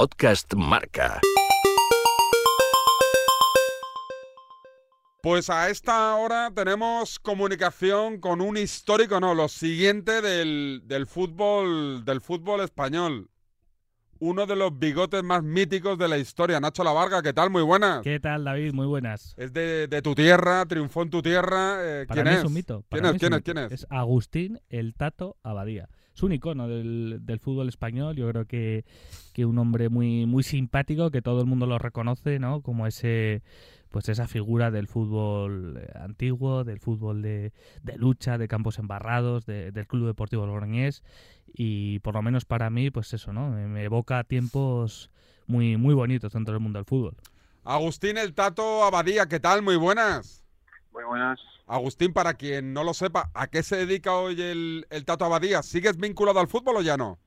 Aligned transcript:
Podcast 0.00 0.52
Marca. 0.52 1.22
Pues 5.22 5.48
a 5.48 5.70
esta 5.70 6.14
hora 6.16 6.50
tenemos 6.54 7.18
comunicación 7.18 8.20
con 8.20 8.42
un 8.42 8.58
histórico, 8.58 9.20
no, 9.20 9.34
lo 9.34 9.48
siguiente 9.48 10.20
del, 10.20 10.82
del 10.84 11.06
fútbol 11.06 12.04
del 12.04 12.20
fútbol 12.20 12.60
español. 12.60 13.30
Uno 14.18 14.44
de 14.44 14.56
los 14.56 14.78
bigotes 14.78 15.22
más 15.22 15.42
míticos 15.42 15.96
de 15.96 16.08
la 16.08 16.18
historia, 16.18 16.60
Nacho 16.60 16.84
Lavarga, 16.84 17.22
¿qué 17.22 17.32
tal? 17.32 17.48
Muy 17.48 17.62
buenas. 17.62 18.02
¿Qué 18.02 18.20
tal, 18.20 18.44
David? 18.44 18.74
Muy 18.74 18.86
buenas. 18.86 19.32
Es 19.38 19.54
de, 19.54 19.88
de 19.88 20.02
tu 20.02 20.14
tierra, 20.14 20.66
triunfó 20.66 21.00
en 21.04 21.08
tu 21.10 21.22
tierra. 21.22 21.78
eh, 21.80 22.04
Para 22.06 22.22
¿Quién 22.22 22.32
mí 22.34 22.34
es? 22.34 22.38
es 22.40 22.44
un 22.44 22.52
mito. 22.52 22.84
¿Quién 22.90 23.06
es? 23.06 23.12
¿Quién 23.18 23.32
un 23.32 23.38
es? 23.38 23.44
¿Quién 23.44 23.56
mito. 23.56 23.74
es? 23.74 23.80
Es 23.84 23.86
Agustín 23.88 24.60
el 24.68 24.94
Tato 24.94 25.38
Abadía. 25.42 25.88
Es 26.16 26.22
un 26.22 26.32
icono 26.32 26.66
del, 26.66 27.18
del 27.20 27.38
fútbol 27.40 27.68
español. 27.68 28.16
Yo 28.16 28.26
creo 28.30 28.46
que, 28.46 28.86
que 29.34 29.44
un 29.44 29.58
hombre 29.58 29.90
muy, 29.90 30.24
muy 30.24 30.42
simpático, 30.42 31.10
que 31.10 31.20
todo 31.20 31.40
el 31.42 31.46
mundo 31.46 31.66
lo 31.66 31.78
reconoce, 31.78 32.38
¿no? 32.38 32.62
Como 32.62 32.86
ese 32.86 33.42
pues 33.90 34.08
esa 34.08 34.26
figura 34.26 34.70
del 34.70 34.88
fútbol 34.88 35.80
antiguo, 35.94 36.64
del 36.64 36.80
fútbol 36.80 37.22
de, 37.22 37.52
de 37.82 37.96
lucha, 37.96 38.36
de 38.36 38.48
campos 38.48 38.78
embarrados, 38.78 39.46
de- 39.46 39.70
del 39.72 39.86
Club 39.86 40.06
Deportivo 40.06 40.44
Logroñés 40.44 41.02
y 41.54 41.98
por 42.00 42.14
lo 42.14 42.20
menos 42.20 42.44
para 42.44 42.68
mí, 42.68 42.90
pues 42.90 43.14
eso, 43.14 43.32
¿no? 43.32 43.50
Me, 43.50 43.66
me 43.68 43.84
evoca 43.84 44.22
tiempos 44.24 45.10
muy, 45.46 45.76
muy 45.76 45.94
bonitos 45.94 46.32
dentro 46.32 46.52
del 46.54 46.62
mundo 46.62 46.78
del 46.78 46.84
fútbol. 46.84 47.16
Agustín 47.64 48.18
el 48.18 48.34
Tato 48.34 48.84
Abadía, 48.84 49.26
¿qué 49.26 49.38
tal? 49.40 49.62
Muy 49.62 49.76
buenas. 49.76 50.44
Muy 50.92 51.04
buenas. 51.04 51.38
Agustín, 51.66 52.12
para 52.12 52.34
quien 52.34 52.72
no 52.72 52.84
lo 52.84 52.94
sepa, 52.94 53.30
¿a 53.34 53.48
qué 53.48 53.62
se 53.62 53.76
dedica 53.76 54.14
hoy 54.14 54.40
el, 54.40 54.86
el 54.88 55.04
Tato 55.04 55.24
Abadía? 55.24 55.62
¿Sigues 55.62 55.96
vinculado 55.96 56.38
al 56.38 56.46
fútbol 56.48 56.76
o 56.76 56.82
ya 56.82 56.96
no? 56.96 57.18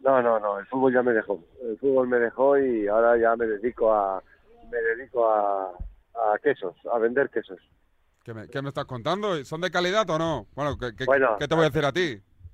No, 0.00 0.20
no, 0.22 0.38
no, 0.38 0.58
el 0.58 0.66
fútbol 0.66 0.92
ya 0.92 1.02
me 1.02 1.12
dejó. 1.12 1.42
El 1.62 1.78
fútbol 1.78 2.06
me 2.06 2.18
dejó 2.18 2.58
y 2.58 2.86
ahora 2.88 3.16
ya 3.18 3.34
me 3.36 3.46
dedico 3.46 3.92
a 3.92 4.22
me 4.70 4.78
dedico 4.78 5.30
a, 5.30 5.70
a 5.70 6.38
quesos, 6.42 6.74
a 6.92 6.98
vender 6.98 7.30
quesos. 7.30 7.58
¿Qué 8.22 8.34
me, 8.34 8.48
qué 8.48 8.60
me 8.60 8.68
estás 8.68 8.84
contando? 8.84 9.42
¿Son 9.44 9.60
de 9.60 9.70
calidad 9.70 10.08
o 10.10 10.18
no? 10.18 10.46
Bueno, 10.54 10.76
¿qué, 10.76 10.94
qué- 10.94 11.04
Bueno, 11.06 11.36
qué 11.38 11.48
te 11.48 11.54
voy 11.54 11.64
a 11.64 11.68
decir 11.70 11.84
a 11.84 11.92
ti? 11.92 12.00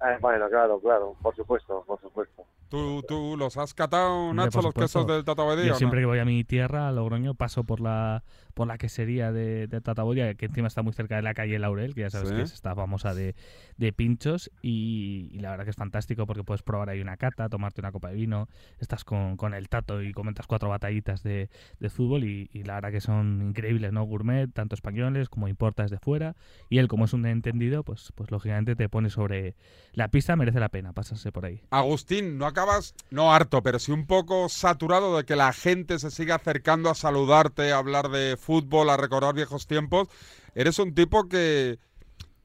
Eh, 0.05 0.19
bueno, 0.21 0.49
claro, 0.49 0.79
claro, 0.81 1.17
por 1.23 1.35
supuesto, 1.35 1.83
por 1.87 2.01
supuesto. 2.01 2.45
¿Tú, 2.69 3.03
tú 3.07 3.37
los 3.37 3.57
has 3.57 3.75
catado, 3.75 4.33
Nacho, 4.35 4.63
los 4.63 4.75
quesos 4.75 5.07
del 5.07 5.25
Tato 5.25 5.43
Abadía? 5.43 5.67
Yo 5.67 5.73
no? 5.73 5.79
siempre 5.79 6.01
que 6.01 6.07
voy 6.07 6.19
a 6.19 6.25
mi 6.25 6.43
tierra, 6.45 6.89
a 6.89 6.93
Logroño, 6.93 7.35
paso 7.35 7.65
por 7.65 7.81
la 7.81 8.23
por 8.55 8.67
la 8.67 8.79
quesería 8.79 9.33
de, 9.33 9.67
de 9.67 9.81
Tataboya, 9.81 10.35
que 10.35 10.47
encima 10.47 10.69
está 10.69 10.83
muy 10.83 10.93
cerca 10.93 11.17
de 11.17 11.23
la 11.23 11.35
calle 11.35 11.59
Laurel, 11.59 11.95
que 11.95 12.03
ya 12.03 12.11
sabes 12.11 12.29
Sí. 12.29 12.35
que 12.37 12.43
es 12.43 12.53
esta 12.53 12.75
famosa 12.75 13.15
de, 13.15 13.35
de 13.77 13.93
pinchos, 13.93 14.51
y, 14.63 15.29
y 15.33 15.41
la 15.41 15.51
verdad 15.51 15.65
que 15.65 15.71
es 15.71 15.77
fantástico 15.77 16.27
porque 16.27 16.45
puedes 16.45 16.63
probar 16.63 16.89
ahí 16.91 17.01
una 17.01 17.17
cata, 17.17 17.49
tomarte 17.49 17.81
una 17.81 17.93
copa 17.93 18.09
de 18.11 18.15
vino, 18.17 18.49
estás 18.79 19.05
con, 19.05 19.37
con 19.37 19.55
el 19.55 19.69
Tato 19.69 20.03
y 20.03 20.13
comentas 20.13 20.47
cuatro 20.47 20.69
batallitas 20.69 21.23
de, 21.23 21.49
de 21.81 21.91
fútbol, 21.91 22.25
y, 22.25 22.51
y 22.53 22.63
la 22.65 22.75
verdad 22.75 22.91
que 22.93 23.01
son 23.01 23.43
increíbles, 23.49 23.93
¿no? 23.93 24.05
Gourmet, 24.05 24.49
tanto 24.53 24.75
españoles 24.75 25.29
como 25.29 25.49
importas 25.49 25.91
de 25.91 25.99
fuera, 25.99 26.37
y 26.69 26.79
él, 26.79 26.89
como 26.89 27.05
es 27.07 27.13
un 27.13 27.27
entendido, 27.27 27.83
pues, 27.85 28.13
pues 28.15 28.31
lógicamente 28.31 28.77
te 28.77 28.89
pone 28.89 29.11
sobre 29.11 29.57
la 29.93 30.09
pista, 30.09 30.37
merece 30.37 30.61
la 30.61 30.69
pena 30.69 30.93
pasarse 30.93 31.33
por 31.33 31.45
ahí. 31.47 31.63
Agustín, 31.71 32.39
no 32.39 32.47
acabas, 32.47 32.95
no 33.11 33.33
harto, 33.33 33.63
pero 33.63 33.79
sí 33.79 33.93
un 33.93 34.07
poco 34.07 34.49
saturado 34.49 35.17
de 35.17 35.25
que 35.25 35.37
la 35.37 35.53
gente 35.53 35.99
se 35.99 36.11
siga 36.11 36.37
acercando 36.37 36.91
a 36.91 36.95
saludarte, 36.95 37.73
a 37.73 37.79
hablar 37.79 38.09
de 38.11 38.37
fútbol, 38.43 38.91
a 38.91 38.97
recordar 38.99 39.35
viejos 39.35 39.67
tiempos. 39.67 40.09
Eres 40.55 40.79
un 40.79 40.95
tipo 40.95 41.29
que, 41.29 41.79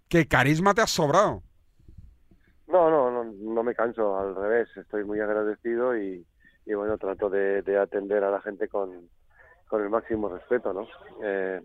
que 0.07 0.27
carisma 0.27 0.73
te 0.73 0.81
has 0.81 0.91
sobrado. 0.91 1.43
No, 2.67 2.89
no, 2.89 3.11
no, 3.11 3.23
no 3.23 3.63
me 3.63 3.73
canso, 3.75 4.17
al 4.17 4.35
revés, 4.35 4.67
estoy 4.75 5.03
muy 5.05 5.19
agradecido 5.21 5.97
y, 5.97 6.25
y 6.65 6.73
bueno, 6.73 6.97
trato 6.97 7.29
de, 7.29 7.61
de 7.61 7.77
atender 7.77 8.23
a 8.25 8.29
la 8.31 8.41
gente 8.41 8.67
con, 8.67 9.09
con 9.67 9.81
el 9.81 9.89
máximo 9.89 10.27
respeto, 10.29 10.73
¿no? 10.73 10.85
Eh, 11.23 11.61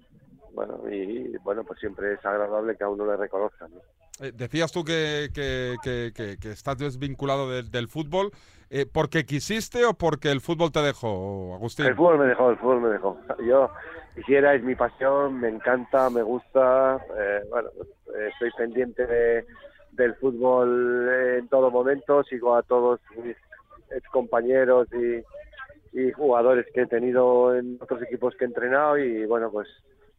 bueno, 0.54 0.80
y 0.90 1.36
bueno, 1.38 1.64
pues 1.64 1.80
siempre 1.80 2.14
es 2.14 2.24
agradable 2.24 2.76
que 2.76 2.84
a 2.84 2.88
uno 2.88 3.04
le 3.06 3.16
reconozcan, 3.16 3.72
¿no? 3.72 3.80
Eh, 4.20 4.30
decías 4.32 4.70
tú 4.70 4.84
que, 4.84 5.30
que- 5.34 5.76
que- 5.82 6.12
que- 6.38 6.50
estás 6.52 6.78
desvinculado 6.78 7.50
del- 7.50 7.70
del 7.70 7.88
fútbol. 7.88 8.30
eh, 8.70 8.86
¿Porque 8.90 9.24
quisiste 9.26 9.84
o 9.84 9.94
porque 9.94 10.30
el 10.30 10.40
fútbol 10.40 10.70
te 10.70 10.80
dejó, 10.80 11.54
Agustín? 11.54 11.86
El 11.86 11.96
fútbol 11.96 12.18
me 12.18 12.26
dejó, 12.26 12.50
el 12.50 12.56
fútbol 12.58 12.80
me 12.82 12.88
dejó. 12.90 13.18
Yo 13.46 13.70
quisiera, 14.14 14.54
es 14.54 14.62
mi 14.62 14.74
pasión, 14.74 15.40
me 15.40 15.48
encanta, 15.48 16.10
me 16.10 16.22
gusta. 16.22 16.96
eh, 17.18 17.40
bueno, 17.50 17.70
eh, 18.16 18.28
estoy 18.32 18.50
pendiente 18.56 19.06
de, 19.06 19.44
del 19.92 20.14
fútbol 20.16 21.08
en 21.38 21.48
todo 21.48 21.70
momento, 21.70 22.22
sigo 22.24 22.54
a 22.56 22.62
todos 22.62 23.00
mis 23.22 23.36
ex 23.90 24.08
compañeros 24.08 24.88
y, 24.92 25.98
y 25.98 26.12
jugadores 26.12 26.66
que 26.72 26.82
he 26.82 26.86
tenido 26.86 27.54
en 27.54 27.78
otros 27.80 28.02
equipos 28.02 28.34
que 28.36 28.44
he 28.44 28.48
entrenado 28.48 28.98
y 28.98 29.26
bueno, 29.26 29.50
pues 29.50 29.68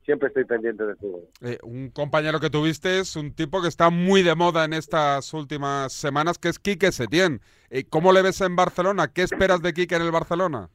siempre 0.05 0.27
estoy 0.27 0.45
pendiente 0.45 0.85
del 0.85 0.97
fútbol. 0.97 1.21
Eh, 1.41 1.57
un 1.63 1.89
compañero 1.89 2.39
que 2.39 2.49
tuviste 2.49 2.99
es 2.99 3.15
un 3.15 3.33
tipo 3.33 3.61
que 3.61 3.67
está 3.67 3.89
muy 3.89 4.21
de 4.21 4.35
moda 4.35 4.65
en 4.65 4.73
estas 4.73 5.33
últimas 5.33 5.93
semanas, 5.93 6.37
que 6.37 6.49
es 6.49 6.59
Quique 6.59 6.91
Setién. 6.91 7.41
Eh, 7.69 7.85
¿Cómo 7.89 8.11
le 8.11 8.21
ves 8.21 8.41
en 8.41 8.55
Barcelona? 8.55 9.07
¿Qué 9.07 9.23
esperas 9.23 9.61
de 9.61 9.73
Quique 9.73 9.95
en 9.95 10.01
el 10.03 10.11
Barcelona? 10.11 10.69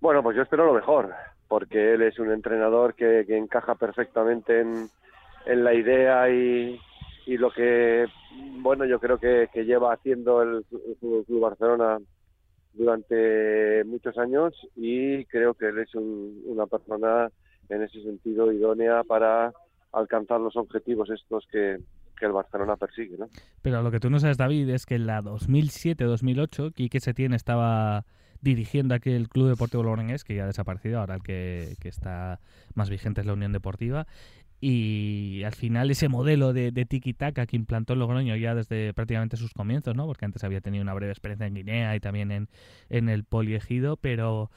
Bueno, 0.00 0.22
pues 0.22 0.36
yo 0.36 0.42
espero 0.42 0.66
lo 0.66 0.74
mejor, 0.74 1.12
porque 1.52 1.92
él 1.92 2.00
es 2.00 2.18
un 2.18 2.30
entrenador 2.32 2.94
que, 2.94 3.24
que 3.26 3.36
encaja 3.36 3.74
perfectamente 3.74 4.60
en, 4.62 4.88
en 5.44 5.64
la 5.64 5.74
idea 5.74 6.30
y, 6.30 6.80
y 7.26 7.36
lo 7.36 7.50
que, 7.50 8.06
bueno, 8.62 8.86
yo 8.86 8.98
creo 8.98 9.18
que, 9.18 9.50
que 9.52 9.66
lleva 9.66 9.92
haciendo 9.92 10.40
el, 10.40 10.64
Fútbol 10.98 11.26
Club 11.26 11.40
Barcelona 11.42 11.98
durante 12.72 13.84
muchos 13.84 14.16
años 14.16 14.54
y 14.76 15.26
creo 15.26 15.52
que 15.52 15.66
él 15.68 15.80
es 15.80 15.94
un- 15.94 16.40
una 16.46 16.64
persona 16.66 17.28
en 17.68 17.82
ese 17.82 18.02
sentido 18.02 18.50
idónea 18.50 19.02
para 19.04 19.52
alcanzar 19.92 20.40
los 20.40 20.56
objetivos 20.56 21.10
estos 21.10 21.46
que, 21.52 21.76
que 22.18 22.24
el 22.24 22.32
Barcelona 22.32 22.76
persigue, 22.76 23.18
¿no? 23.18 23.28
Pero 23.60 23.82
lo 23.82 23.90
que 23.90 24.00
tú 24.00 24.08
no 24.08 24.18
sabes, 24.20 24.38
David, 24.38 24.70
es 24.70 24.86
que 24.86 24.94
en 24.94 25.06
la 25.06 25.20
2007-2008, 25.20 26.72
Quique 26.72 26.98
Setién 27.00 27.34
estaba 27.34 28.06
dirigiendo 28.42 28.94
aquel 28.94 29.28
Club 29.28 29.48
Deportivo 29.48 29.82
Logroñés, 29.84 30.24
que 30.24 30.34
ya 30.34 30.44
ha 30.44 30.46
desaparecido, 30.46 31.00
ahora 31.00 31.14
el 31.14 31.22
que, 31.22 31.76
que 31.80 31.88
está 31.88 32.40
más 32.74 32.90
vigente 32.90 33.22
es 33.22 33.26
la 33.26 33.32
Unión 33.32 33.52
Deportiva. 33.52 34.06
Y 34.60 35.42
al 35.44 35.54
final 35.54 35.90
ese 35.90 36.08
modelo 36.08 36.52
de, 36.52 36.70
de 36.70 36.86
tiki-taka 36.86 37.46
que 37.46 37.56
implantó 37.56 37.96
Logroño 37.96 38.36
ya 38.36 38.54
desde 38.54 38.94
prácticamente 38.94 39.36
sus 39.36 39.54
comienzos, 39.54 39.96
¿no? 39.96 40.06
Porque 40.06 40.24
antes 40.24 40.44
había 40.44 40.60
tenido 40.60 40.82
una 40.82 40.94
breve 40.94 41.10
experiencia 41.10 41.46
en 41.48 41.54
Guinea 41.54 41.96
y 41.96 42.00
también 42.00 42.30
en, 42.30 42.48
en 42.88 43.08
el 43.08 43.24
Poliegido, 43.24 43.96
pero 43.96 44.52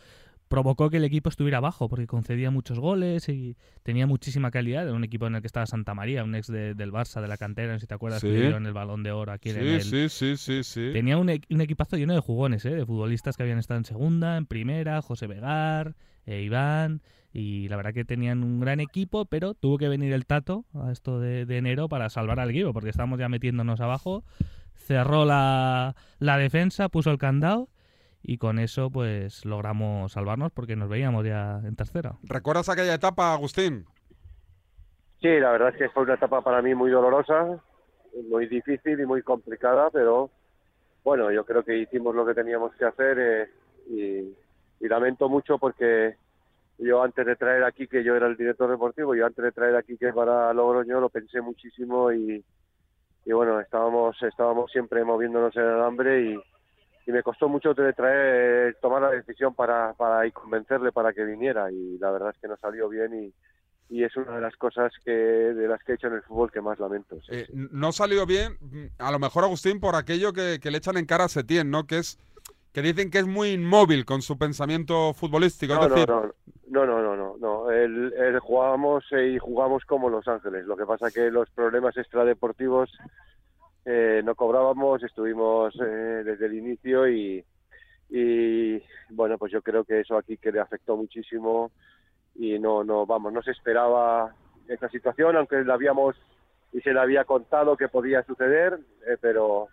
provocó 0.48 0.90
que 0.90 0.98
el 0.98 1.04
equipo 1.04 1.30
estuviera 1.30 1.58
abajo 1.58 1.90
porque 1.90 2.06
concedía 2.08 2.52
muchos 2.52 2.80
goles 2.80 3.28
y 3.30 3.58
tenía 3.84 4.06
muchísima 4.08 4.52
calidad. 4.52 4.84
Era 4.84 4.94
un 4.94 5.04
equipo 5.04 5.26
en 5.28 5.36
el 5.36 5.42
que 5.42 5.48
estaba 5.48 5.66
Santa 5.66 5.94
María, 5.94 6.24
un 6.24 6.36
ex 6.36 6.48
de- 6.48 6.76
del 6.76 6.92
Barça, 6.92 7.22
de 7.22 7.28
la 7.28 7.38
cantera, 7.38 7.74
no 7.74 7.80
sé 7.80 7.82
si 7.82 7.88
te 7.88 7.96
acuerdas, 7.96 8.22
Sí. 8.22 8.28
que 8.28 8.34
dieron 8.40 8.66
el 8.68 8.74
balón 8.74 9.04
de 9.04 9.12
oro 9.12 9.32
aquí 9.32 9.50
en 9.50 9.58
el, 9.58 9.82
Sí, 9.82 10.10
sí, 10.10 10.10
sí, 10.10 10.38
sí, 10.38 10.64
sí. 10.64 10.90
Tenía 10.94 11.18
un, 11.18 11.30
e- 11.30 11.42
un 11.50 11.62
equipazo 11.62 11.98
lleno 11.98 12.14
de 12.14 12.20
jugones, 12.20 12.64
¿eh? 12.66 12.76
de 12.76 12.86
futbolistas 12.86 13.36
que 13.38 13.44
habían 13.44 13.58
estado 13.58 13.80
en 13.80 13.86
segunda, 13.86 14.38
en 14.38 14.46
primera, 14.46 15.02
José 15.02 15.28
Vegar, 15.28 15.96
eh, 16.26 16.42
Iván, 16.44 17.02
y 17.34 17.68
la 17.68 17.76
verdad 17.76 17.94
que 17.94 18.06
tenían 18.06 18.44
un 18.44 18.60
gran 18.60 18.80
equipo, 18.80 19.26
pero 19.26 19.56
tuvo 19.56 19.78
que 19.78 19.90
venir 19.90 20.14
el 20.14 20.26
Tato 20.26 20.64
a 20.74 20.92
esto 20.92 21.20
de, 21.20 21.46
de 21.46 21.58
enero 21.58 21.90
para 21.90 22.10
salvar 22.10 22.40
al 22.40 22.50
equipo, 22.52 22.72
porque 22.72 22.90
estábamos 22.90 23.20
ya 23.20 23.28
metiéndonos 23.30 23.82
abajo, 23.82 24.24
cerró 24.76 25.26
la, 25.26 25.96
la 26.20 26.38
defensa, 26.38 26.90
puso 26.90 27.12
el 27.12 27.18
candado, 27.18 27.70
y 28.28 28.38
con 28.38 28.58
eso 28.58 28.90
pues 28.90 29.46
logramos 29.46 30.14
salvarnos 30.14 30.52
porque 30.52 30.76
nos 30.76 30.90
veíamos 30.90 31.26
ya 31.26 31.62
en 31.64 31.76
tercera. 31.76 32.16
¿Recuerdas 32.24 32.70
aquella 32.70 32.96
etapa, 32.96 33.34
Agustín? 33.34 33.86
Sí, 35.22 35.30
la 35.40 35.52
verdad 35.52 35.70
es 35.70 35.78
que 35.78 35.90
fue 35.90 36.04
una 36.04 36.16
etapa 36.16 36.42
para 36.42 36.62
mí 36.62 36.74
muy 36.74 36.90
dolorosa, 36.90 37.62
muy 38.30 38.48
difícil 38.48 39.00
y 39.00 39.06
muy 39.06 39.22
complicada, 39.22 39.90
pero 39.92 40.32
bueno, 41.04 41.32
yo 41.32 41.46
creo 41.46 41.64
que 41.64 41.78
hicimos 41.78 42.16
lo 42.16 42.26
que 42.26 42.34
teníamos 42.34 42.74
que 42.76 42.86
hacer 42.86 43.18
eh, 43.20 43.50
y, 43.90 44.84
y 44.84 44.88
lamento 44.88 45.30
mucho 45.30 45.60
porque 45.60 46.16
yo 46.80 47.04
antes 47.04 47.26
de 47.26 47.36
traer 47.36 47.64
aquí 47.64 47.88
que 47.88 48.04
yo 48.04 48.16
era 48.16 48.26
el 48.26 48.38
director 48.38 48.70
deportivo, 48.70 49.14
yo 49.14 49.26
antes 49.28 49.44
de 49.44 49.52
traer 49.52 49.76
aquí 49.76 49.98
que 49.98 50.12
para 50.12 50.52
Logroño 50.52 51.00
lo 51.00 51.10
pensé 51.10 51.42
muchísimo 51.42 52.12
y, 52.12 52.44
y 53.24 53.32
bueno, 53.32 53.60
estábamos 53.60 54.22
estábamos 54.24 54.72
siempre 54.72 55.04
moviéndonos 55.04 55.56
en 55.56 55.64
el 55.64 55.82
hambre 55.82 56.22
y, 56.24 56.40
y 57.06 57.12
me 57.12 57.24
costó 57.24 57.48
mucho 57.48 57.74
traer 57.76 58.78
tomar 58.82 59.02
la 59.02 59.12
decisión 59.12 59.54
para 59.54 59.94
para 59.94 60.26
y 60.26 60.32
convencerle 60.32 60.92
para 60.92 61.14
que 61.14 61.24
viniera 61.24 61.72
y 61.72 61.98
la 62.00 62.12
verdad 62.12 62.32
es 62.34 62.42
que 62.42 62.48
no 62.48 62.58
salió 62.58 62.90
bien 62.90 63.14
y 63.26 63.34
y 63.88 64.04
es 64.04 64.16
una 64.16 64.36
de 64.36 64.42
las 64.42 64.56
cosas 64.56 64.92
que 65.04 65.12
de 65.12 65.68
las 65.68 65.84
que 65.84 65.92
he 65.92 65.96
hecho 65.96 66.08
en 66.08 66.14
el 66.14 66.24
fútbol 66.24 66.52
que 66.52 66.62
más 66.62 66.80
lamento. 66.80 67.18
sí. 67.22 67.28
Eh, 67.30 67.48
no 67.54 67.92
salió 67.92 68.26
bien, 68.26 68.58
a 68.98 69.12
lo 69.12 69.20
mejor 69.20 69.44
Agustín, 69.44 69.80
por 69.80 69.96
aquello 69.96 70.34
que, 70.34 70.60
que 70.60 70.72
le 70.72 70.80
echan 70.80 70.98
en 70.98 71.06
cara 71.06 71.26
a 71.26 71.30
Setién, 71.30 71.70
¿no? 71.70 71.86
Que 71.86 72.00
es 72.00 72.18
que 72.74 72.82
dicen 72.82 73.10
que 73.10 73.20
es 73.20 73.26
muy 73.26 73.52
inmóvil 73.52 74.04
con 74.04 74.22
su 74.22 74.38
pensamiento 74.38 75.14
futbolístico. 75.14 75.76
no, 75.76 75.84
es 75.84 75.90
decir, 75.92 76.10
no, 76.10 76.26
no, 76.68 76.86
no, 76.86 77.02
no, 77.02 77.16
no, 77.16 77.38
no. 77.40 77.72
El, 77.72 78.12
el 78.14 78.40
jugábamos 78.40 79.06
eh, 79.12 79.30
y 79.30 79.40
jugamos 79.40 79.86
como 79.86 80.10
Los 80.10 80.28
Ángeles. 80.28 80.66
Lo 80.66 80.76
que 80.76 80.86
pasa 80.86 81.10
que 81.10 81.32
los 81.32 81.50
problemas 81.52 81.96
extradeportivos 81.96 82.90
eh, 83.86 84.22
no 84.24 84.36
cobrábamos, 84.36 85.04
estuvimos 85.04 85.76
eh, 85.80 86.24
desde 86.26 86.48
el 86.48 86.56
inicio 86.56 87.08
y, 87.08 87.46
y 88.10 88.82
bueno, 89.10 89.38
pues 89.38 89.52
yo 89.52 89.62
creo 89.62 89.84
que 89.84 90.00
eso 90.00 90.18
aquí 90.18 90.38
que 90.38 90.52
le 90.52 90.60
afectó 90.60 90.98
muchísimo 90.98 91.72
y 92.36 92.60
no, 92.60 92.84
no, 92.84 93.06
vamos, 93.06 93.32
no 93.32 93.42
se 93.42 93.52
esperaba 93.52 94.36
esa 94.68 94.90
situación, 94.90 95.38
aunque 95.38 95.64
la 95.64 95.76
habíamos 95.76 96.16
y 96.74 96.82
se 96.82 96.94
le 96.94 97.00
había 97.00 97.24
contado 97.24 97.78
que 97.78 97.88
podía 97.88 98.24
suceder, 98.24 98.80
eh, 99.08 99.18
pero 99.22 99.70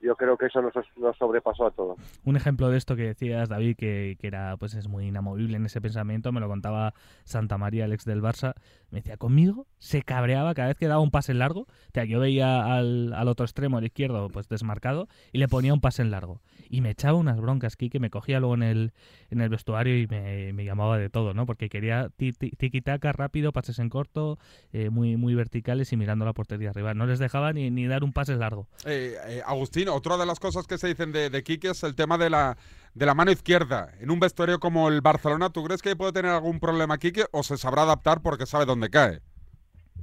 yo 0.00 0.16
creo 0.16 0.36
que 0.36 0.46
eso 0.46 0.62
nos, 0.62 0.72
nos, 0.96 1.16
sobrepasó 1.16 1.66
a 1.66 1.70
todos. 1.70 1.98
Un 2.24 2.36
ejemplo 2.36 2.68
de 2.70 2.78
esto 2.78 2.96
que 2.96 3.02
decías, 3.02 3.48
David, 3.48 3.76
que, 3.76 4.16
que, 4.20 4.26
era 4.26 4.56
pues 4.56 4.74
es 4.74 4.88
muy 4.88 5.06
inamovible 5.06 5.56
en 5.56 5.66
ese 5.66 5.80
pensamiento, 5.80 6.32
me 6.32 6.40
lo 6.40 6.48
contaba 6.48 6.94
Santa 7.24 7.58
María, 7.58 7.84
el 7.84 7.92
ex 7.92 8.04
del 8.04 8.22
Barça, 8.22 8.54
me 8.90 9.00
decía, 9.00 9.16
conmigo 9.16 9.66
se 9.78 10.02
cabreaba 10.02 10.54
cada 10.54 10.68
vez 10.68 10.78
que 10.78 10.88
daba 10.88 11.00
un 11.00 11.10
pase 11.10 11.32
en 11.32 11.38
largo, 11.38 11.60
o 11.62 11.66
sea, 11.92 12.04
yo 12.04 12.20
veía 12.20 12.76
al, 12.76 13.12
al 13.12 13.28
otro 13.28 13.44
extremo, 13.44 13.78
al 13.78 13.84
izquierdo, 13.84 14.28
pues 14.28 14.48
desmarcado, 14.48 15.08
y 15.32 15.38
le 15.38 15.48
ponía 15.48 15.74
un 15.74 15.80
pase 15.80 16.02
en 16.02 16.10
largo. 16.10 16.40
Y 16.70 16.80
me 16.80 16.90
echaba 16.90 17.16
unas 17.16 17.40
broncas 17.40 17.74
aquí 17.74 17.90
que 17.90 18.00
me 18.00 18.10
cogía 18.10 18.40
luego 18.40 18.54
en 18.54 18.62
el, 18.62 18.92
en 19.30 19.40
el 19.40 19.48
vestuario 19.48 19.98
y 19.98 20.06
me, 20.06 20.52
me 20.52 20.64
llamaba 20.64 20.98
de 20.98 21.08
todo, 21.08 21.34
¿no? 21.34 21.46
Porque 21.46 21.68
quería 21.68 22.10
tiki-taka 22.18 23.12
rápido, 23.12 23.52
pases 23.52 23.78
en 23.78 23.88
corto, 23.88 24.38
eh, 24.72 24.90
muy, 24.90 25.16
muy 25.16 25.34
verticales 25.34 25.92
y 25.92 25.96
mirando 25.96 26.24
la 26.24 26.32
portería 26.32 26.70
arriba. 26.70 26.94
No 26.94 27.06
les 27.06 27.18
dejaba 27.18 27.52
ni, 27.52 27.70
ni 27.70 27.86
dar 27.86 28.04
un 28.04 28.12
pase 28.12 28.36
largo. 28.36 28.68
Eh, 28.84 29.16
eh, 29.28 29.42
Agustín, 29.44 29.87
otra 29.88 30.16
de 30.16 30.26
las 30.26 30.40
cosas 30.40 30.66
que 30.66 30.78
se 30.78 30.88
dicen 30.88 31.12
de, 31.12 31.30
de 31.30 31.42
Quique 31.42 31.70
es 31.70 31.82
el 31.82 31.94
tema 31.94 32.18
de 32.18 32.30
la, 32.30 32.56
de 32.94 33.06
la 33.06 33.14
mano 33.14 33.30
izquierda. 33.30 33.92
En 34.00 34.10
un 34.10 34.18
vestuario 34.18 34.58
como 34.58 34.88
el 34.88 35.00
Barcelona, 35.00 35.50
¿tú 35.50 35.62
crees 35.64 35.82
que 35.82 35.94
puede 35.96 36.12
tener 36.12 36.32
algún 36.32 36.58
problema 36.58 36.98
Quique 36.98 37.26
o 37.30 37.42
se 37.42 37.56
sabrá 37.56 37.82
adaptar 37.82 38.20
porque 38.22 38.46
sabe 38.46 38.64
dónde 38.64 38.90
cae? 38.90 39.20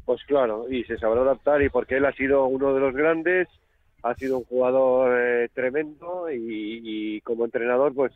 Pues 0.06 0.24
claro, 0.26 0.68
y 0.70 0.84
se 0.86 0.98
sabrá 0.98 1.22
adaptar 1.22 1.62
y 1.62 1.70
porque 1.70 1.98
él 1.98 2.06
ha 2.06 2.14
sido 2.14 2.46
uno 2.46 2.74
de 2.74 2.80
los 2.80 2.94
grandes, 2.94 3.48
ha 4.04 4.14
sido 4.16 4.38
un 4.38 4.46
jugador 4.46 5.18
eh, 5.20 5.50
tremendo 5.54 6.28
y, 6.32 7.20
como 7.22 7.46
entrenador 7.46 7.94
pues 7.94 8.14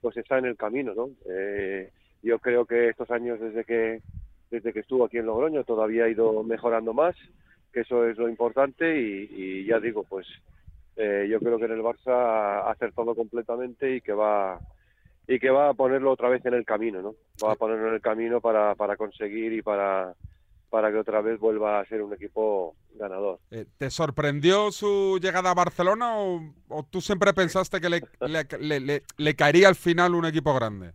pues 0.00 0.16
está 0.16 0.38
en 0.38 0.44
el 0.44 0.56
camino, 0.56 0.94
¿no? 0.94 1.10
Eh, 1.28 1.90
yo 2.22 2.38
creo 2.38 2.66
que 2.66 2.88
estos 2.88 3.10
años 3.10 3.40
desde 3.40 3.64
que 3.64 4.00
desde 4.50 4.72
que 4.72 4.80
estuvo 4.80 5.04
aquí 5.04 5.18
en 5.18 5.26
Logroño 5.26 5.64
todavía 5.64 6.04
ha 6.04 6.08
ido 6.08 6.42
mejorando 6.42 6.92
más, 6.92 7.16
que 7.72 7.80
eso 7.80 8.06
es 8.06 8.16
lo 8.16 8.28
importante 8.28 9.00
y 9.00 9.64
ya 9.64 9.80
digo, 9.80 10.04
pues 10.04 10.26
eh, 10.98 11.26
yo 11.30 11.38
creo 11.38 11.58
que 11.58 11.64
en 11.64 11.72
el 11.72 11.82
Barça 11.82 12.12
ha 12.12 12.70
acertado 12.70 13.14
completamente 13.14 13.96
y 13.96 14.00
que 14.00 14.12
va 14.12 14.58
y 15.26 15.38
que 15.38 15.50
va 15.50 15.68
a 15.68 15.74
ponerlo 15.74 16.10
otra 16.10 16.28
vez 16.28 16.44
en 16.46 16.54
el 16.54 16.64
camino, 16.64 17.00
¿no? 17.02 17.14
Va 17.44 17.52
a 17.52 17.56
ponerlo 17.56 17.88
en 17.88 17.94
el 17.94 18.00
camino 18.00 18.40
para, 18.40 18.74
para 18.74 18.96
conseguir 18.96 19.52
y 19.52 19.62
para 19.62 20.14
para 20.70 20.90
que 20.90 20.98
otra 20.98 21.20
vez 21.22 21.38
vuelva 21.38 21.80
a 21.80 21.86
ser 21.86 22.02
un 22.02 22.12
equipo 22.12 22.74
ganador. 22.94 23.38
Eh, 23.50 23.64
¿Te 23.78 23.90
sorprendió 23.90 24.70
su 24.70 25.18
llegada 25.20 25.50
a 25.50 25.54
Barcelona 25.54 26.18
o, 26.18 26.42
o 26.68 26.82
tú 26.82 27.00
siempre 27.00 27.32
pensaste 27.32 27.80
que 27.80 27.88
le, 27.88 28.00
le, 28.20 28.80
le, 28.80 29.02
le, 29.16 29.34
caería 29.34 29.68
al 29.68 29.76
final 29.76 30.14
un 30.14 30.26
equipo 30.26 30.54
grande? 30.54 30.92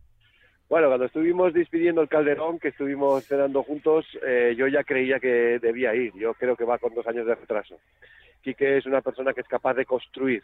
Bueno, 0.70 0.88
cuando 0.88 1.06
estuvimos 1.06 1.54
despidiendo 1.54 2.02
el 2.02 2.10
Calderón, 2.10 2.60
que 2.60 2.70
estuvimos 2.70 3.24
cenando 3.26 3.64
juntos, 3.64 4.06
eh, 4.26 4.56
yo 4.58 4.68
ya 4.68 4.84
creía 4.84 5.20
que 5.20 5.60
debía 5.60 5.94
ir. 5.94 6.14
Yo 6.16 6.34
creo 6.34 6.56
que 6.56 6.66
va 6.66 6.80
con 6.80 6.94
dos 6.94 7.06
años 7.08 7.28
de 7.28 7.36
retraso. 7.36 7.78
Quique 8.44 8.78
es 8.78 8.86
una 8.86 9.02
persona 9.02 9.34
que 9.34 9.42
es 9.42 9.48
capaz 9.48 9.74
de 9.74 9.86
construir. 9.86 10.44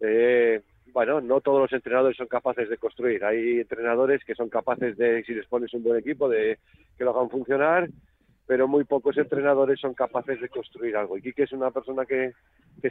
Eh, 0.00 0.60
bueno, 0.92 1.20
no 1.20 1.40
todos 1.40 1.60
los 1.62 1.72
entrenadores 1.72 2.16
son 2.16 2.28
capaces 2.28 2.68
de 2.68 2.76
construir. 2.76 3.24
Hay 3.24 3.60
entrenadores 3.60 4.24
que 4.24 4.34
son 4.34 4.48
capaces 4.48 4.96
de, 4.96 5.24
si 5.24 5.34
les 5.34 5.46
pones 5.46 5.72
un 5.74 5.82
buen 5.82 5.98
equipo, 5.98 6.28
de 6.28 6.58
que 6.96 7.04
lo 7.04 7.10
hagan 7.10 7.30
funcionar, 7.30 7.88
pero 8.46 8.68
muy 8.68 8.84
pocos 8.84 9.16
entrenadores 9.16 9.80
son 9.80 9.94
capaces 9.94 10.40
de 10.40 10.48
construir 10.48 10.96
algo. 10.96 11.16
Y 11.16 11.22
Quique 11.22 11.44
es 11.44 11.52
una 11.52 11.70
persona 11.70 12.04
que, 12.04 12.32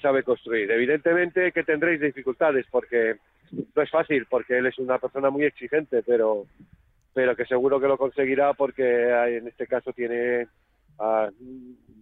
sabe 0.01 0.23
construir. 0.23 0.69
Evidentemente 0.69 1.51
que 1.51 1.63
tendréis 1.63 2.01
dificultades 2.01 2.65
porque 2.69 3.15
no 3.51 3.81
es 3.81 3.89
fácil, 3.89 4.25
porque 4.29 4.57
él 4.57 4.65
es 4.65 4.77
una 4.79 4.99
persona 4.99 5.29
muy 5.29 5.45
exigente, 5.45 6.03
pero, 6.03 6.45
pero 7.13 7.35
que 7.35 7.45
seguro 7.45 7.79
que 7.79 7.87
lo 7.87 7.97
conseguirá 7.97 8.53
porque 8.53 9.09
en 9.37 9.47
este 9.47 9.65
caso 9.65 9.93
tiene 9.93 10.47
a, 10.99 11.29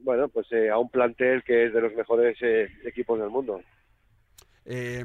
bueno, 0.04 0.28
pues 0.30 0.52
eh, 0.52 0.70
a 0.70 0.78
un 0.78 0.90
plantel 0.90 1.44
que 1.44 1.66
es 1.66 1.74
de 1.74 1.82
los 1.82 1.94
mejores 1.94 2.38
eh, 2.42 2.68
equipos 2.86 3.20
del 3.20 3.30
mundo. 3.30 3.62
Eh, 4.66 5.04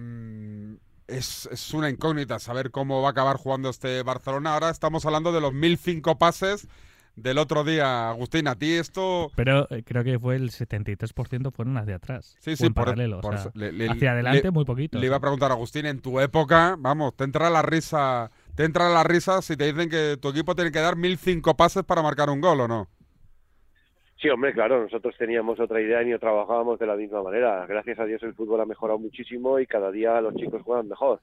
es, 1.06 1.48
es, 1.50 1.74
una 1.74 1.90
incógnita 1.90 2.38
saber 2.38 2.70
cómo 2.70 3.02
va 3.02 3.08
a 3.08 3.10
acabar 3.12 3.36
jugando 3.36 3.68
este 3.68 4.02
Barcelona. 4.02 4.54
Ahora 4.54 4.70
estamos 4.70 5.04
hablando 5.06 5.32
de 5.32 5.40
los 5.40 5.52
1005 5.52 6.18
pases 6.18 6.68
del 7.16 7.38
otro 7.38 7.64
día, 7.64 8.08
Agustín. 8.08 8.48
A 8.48 8.56
ti 8.56 8.72
esto. 8.72 9.30
Pero 9.36 9.66
eh, 9.70 9.82
creo 9.84 10.04
que 10.04 10.18
fue 10.18 10.36
el 10.36 10.50
73% 10.50 11.52
fueron 11.52 11.76
hacia 11.76 11.96
atrás. 11.96 12.36
Sí, 12.40 12.56
sí, 12.56 12.70
por, 12.70 12.84
paralelo. 12.84 13.20
Por, 13.20 13.34
o 13.34 13.38
sea, 13.38 13.50
le, 13.54 13.72
le, 13.72 13.88
hacia 13.88 14.12
adelante, 14.12 14.44
le, 14.44 14.50
muy 14.50 14.64
poquito. 14.64 14.98
Le 14.98 15.06
iba 15.06 15.16
a 15.16 15.20
preguntar 15.20 15.50
a 15.50 15.54
Agustín, 15.54 15.86
en 15.86 16.00
tu 16.00 16.20
época, 16.20 16.76
vamos, 16.78 17.16
te 17.16 17.24
entra 17.24 17.50
la 17.50 17.62
risa. 17.62 18.30
Te 18.54 18.64
entra 18.64 18.88
la 18.88 19.04
risa 19.04 19.42
si 19.42 19.56
te 19.56 19.72
dicen 19.72 19.88
que 19.88 20.16
tu 20.20 20.28
equipo 20.28 20.54
tiene 20.54 20.72
que 20.72 20.80
dar 20.80 20.96
1005 20.96 21.56
pases 21.56 21.84
para 21.84 22.02
marcar 22.02 22.30
un 22.30 22.40
gol 22.40 22.60
o 22.60 22.68
no. 22.68 22.88
Sí, 24.20 24.28
hombre, 24.28 24.52
claro, 24.52 24.82
nosotros 24.82 25.16
teníamos 25.16 25.58
otra 25.60 25.80
idea 25.80 26.02
y 26.02 26.18
trabajábamos 26.18 26.78
de 26.78 26.86
la 26.86 26.94
misma 26.94 27.22
manera. 27.22 27.64
Gracias 27.66 27.98
a 27.98 28.04
Dios 28.04 28.22
el 28.22 28.34
fútbol 28.34 28.60
ha 28.60 28.66
mejorado 28.66 28.98
muchísimo 28.98 29.58
y 29.58 29.66
cada 29.66 29.90
día 29.90 30.20
los 30.20 30.34
chicos 30.34 30.62
juegan 30.62 30.88
mejor. 30.88 31.20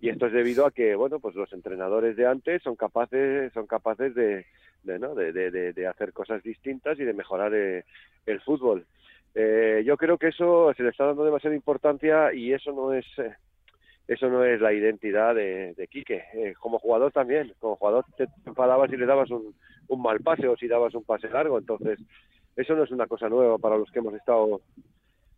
Y 0.00 0.08
esto 0.08 0.26
es 0.26 0.32
debido 0.32 0.66
a 0.66 0.72
que, 0.72 0.96
bueno, 0.96 1.20
pues 1.20 1.36
los 1.36 1.52
entrenadores 1.52 2.16
de 2.16 2.26
antes 2.26 2.62
son 2.62 2.74
capaces, 2.74 3.52
son 3.52 3.68
capaces 3.68 4.14
de, 4.16 4.46
de, 4.82 4.98
¿no? 4.98 5.14
de 5.14 5.86
hacer 5.86 6.12
cosas 6.12 6.42
distintas 6.42 6.98
y 6.98 7.04
de 7.04 7.12
mejorar 7.12 7.54
eh, 7.54 7.84
el 8.26 8.40
fútbol. 8.40 8.84
Eh, 9.34 9.82
yo 9.84 9.96
creo 9.96 10.16
que 10.16 10.28
eso 10.28 10.72
se 10.76 10.82
le 10.84 10.90
está 10.90 11.06
dando 11.06 11.24
demasiada 11.24 11.56
importancia 11.56 12.32
y 12.32 12.52
eso 12.52 12.72
no 12.72 12.92
es 12.92 13.06
eh, 13.18 13.34
eso 14.06 14.28
no 14.28 14.44
es 14.44 14.60
la 14.60 14.72
identidad 14.72 15.34
de, 15.34 15.74
de 15.74 15.86
Quique. 15.88 16.24
Eh, 16.34 16.54
como 16.58 16.78
jugador 16.78 17.12
también, 17.12 17.52
como 17.58 17.76
jugador 17.76 18.04
te 18.16 18.26
enfadabas 18.46 18.90
si 18.90 18.96
le 18.96 19.06
dabas 19.06 19.30
un, 19.30 19.54
un 19.88 20.02
mal 20.02 20.20
pase 20.20 20.46
o 20.48 20.56
si 20.56 20.68
dabas 20.68 20.94
un 20.94 21.04
pase 21.04 21.28
largo, 21.28 21.58
entonces 21.58 21.98
eso 22.56 22.74
no 22.74 22.84
es 22.84 22.90
una 22.90 23.06
cosa 23.06 23.28
nueva 23.28 23.58
para 23.58 23.76
los 23.76 23.90
que 23.90 23.98
hemos 23.98 24.14
estado, 24.14 24.60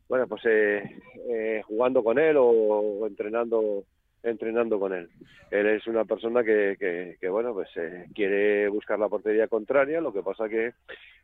bueno, 0.08 0.26
pues 0.26 0.42
eh, 0.46 0.82
eh, 1.30 1.62
jugando 1.66 2.02
con 2.04 2.18
él 2.18 2.36
o, 2.38 3.06
entrenando 3.06 3.84
entrenando 4.22 4.80
con 4.80 4.92
él. 4.92 5.08
Él 5.52 5.66
es 5.68 5.86
una 5.86 6.04
persona 6.04 6.42
que, 6.42 6.76
que, 6.80 7.16
que 7.20 7.28
bueno, 7.28 7.54
pues 7.54 7.68
eh, 7.76 8.06
quiere 8.12 8.68
buscar 8.68 8.98
la 8.98 9.08
portería 9.08 9.46
contraria, 9.46 10.00
lo 10.00 10.12
que 10.12 10.22
pasa 10.22 10.48
que 10.48 10.72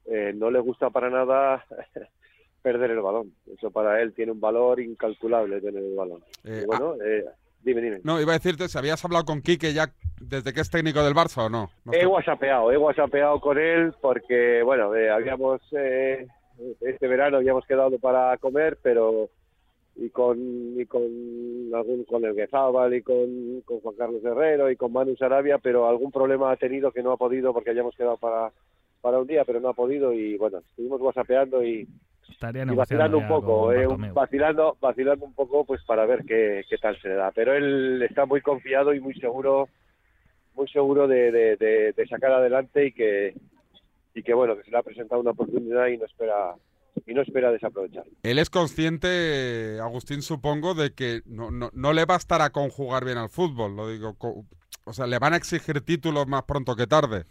eh, 0.06 0.32
no 0.34 0.50
le 0.52 0.60
gusta 0.60 0.90
para 0.90 1.10
nada 1.10 1.64
perder 2.62 2.92
el 2.92 3.00
balón. 3.00 3.32
Eso 3.52 3.70
para 3.70 4.00
él 4.00 4.14
tiene 4.14 4.32
un 4.32 4.40
valor 4.40 4.80
incalculable 4.80 5.60
tener 5.60 5.82
el 5.82 5.94
balón. 5.94 6.22
Eh, 6.44 6.60
y 6.62 6.66
bueno, 6.66 6.94
eh, 7.04 7.24
dime, 7.62 7.80
dime. 7.80 8.00
No, 8.04 8.20
iba 8.20 8.32
a 8.32 8.38
decirte, 8.38 8.68
si 8.68 8.78
habías 8.78 9.04
hablado 9.04 9.24
con 9.24 9.42
Quique 9.42 9.72
ya 9.72 9.92
desde 10.20 10.52
que 10.52 10.60
es 10.60 10.70
técnico 10.70 11.02
del 11.02 11.14
Barça 11.14 11.46
o 11.46 11.48
no. 11.48 11.70
no 11.84 11.92
he 11.92 12.06
whatsappeado, 12.06 12.70
he 12.72 12.76
whatsappeado 12.76 13.40
con 13.40 13.58
él 13.58 13.92
porque, 14.00 14.62
bueno, 14.62 14.94
eh, 14.94 15.10
habíamos, 15.10 15.60
eh, 15.72 16.26
este 16.80 17.08
verano 17.08 17.38
habíamos 17.38 17.66
quedado 17.66 17.98
para 17.98 18.36
comer, 18.38 18.78
pero 18.82 19.28
y 19.94 20.08
con 20.08 20.38
y 20.38 20.86
con 20.86 21.02
algún 21.74 22.04
con 22.04 22.24
el 22.24 22.34
Guezábal 22.34 22.94
y 22.94 23.02
con, 23.02 23.60
con 23.66 23.80
Juan 23.80 23.94
Carlos 23.96 24.24
Herrero 24.24 24.70
y 24.70 24.76
con 24.76 24.92
Manu 24.92 25.16
Sarabia, 25.16 25.58
pero 25.58 25.86
algún 25.86 26.10
problema 26.10 26.50
ha 26.50 26.56
tenido 26.56 26.92
que 26.92 27.02
no 27.02 27.12
ha 27.12 27.18
podido 27.18 27.52
porque 27.52 27.70
hayamos 27.70 27.94
quedado 27.94 28.16
para 28.16 28.52
para 29.02 29.18
un 29.18 29.26
día, 29.26 29.44
pero 29.44 29.60
no 29.60 29.68
ha 29.68 29.74
podido 29.74 30.12
y 30.12 30.38
bueno, 30.38 30.58
estuvimos 30.58 31.00
whatsappeando 31.00 31.62
y, 31.62 31.86
y 32.50 32.74
vacilando 32.74 33.18
un 33.18 33.28
poco, 33.28 33.72
eh, 33.72 33.86
vacilando, 34.12 34.76
vacilando 34.80 35.24
un 35.24 35.34
poco 35.34 35.64
pues 35.64 35.82
para 35.84 36.06
ver 36.06 36.24
qué, 36.26 36.64
qué 36.68 36.78
tal 36.78 37.00
se 37.00 37.08
le 37.08 37.14
da. 37.14 37.30
Pero 37.32 37.54
él 37.54 38.02
está 38.02 38.26
muy 38.26 38.40
confiado 38.40 38.92
y 38.94 39.00
muy 39.00 39.14
seguro, 39.14 39.68
muy 40.54 40.68
seguro 40.68 41.06
de, 41.06 41.30
de, 41.30 41.56
de, 41.56 41.92
de 41.92 42.06
sacar 42.06 42.32
adelante 42.32 42.86
y 42.86 42.92
que 42.92 43.34
y 44.14 44.22
que 44.22 44.34
bueno, 44.34 44.56
que 44.56 44.64
se 44.64 44.70
le 44.70 44.78
ha 44.78 44.82
presentado 44.82 45.20
una 45.20 45.30
oportunidad 45.30 45.86
y 45.86 45.96
no 45.96 46.04
espera 46.04 46.54
y 47.06 47.14
no 47.14 47.22
espera 47.22 47.50
desaprovechar. 47.50 48.04
Él 48.22 48.38
es 48.38 48.50
consciente, 48.50 49.78
Agustín, 49.80 50.22
supongo, 50.22 50.74
de 50.74 50.92
que 50.94 51.22
no, 51.24 51.50
no, 51.50 51.70
no 51.72 51.92
le 51.92 52.04
bastará 52.04 52.50
con 52.50 52.68
jugar 52.68 53.04
bien 53.04 53.18
al 53.18 53.30
fútbol, 53.30 53.76
lo 53.76 53.88
digo, 53.88 54.16
o 54.84 54.92
sea, 54.92 55.06
le 55.06 55.18
van 55.18 55.32
a 55.32 55.36
exigir 55.36 55.80
títulos 55.80 56.26
más 56.26 56.42
pronto 56.42 56.76
que 56.76 56.86
tarde. 56.86 57.24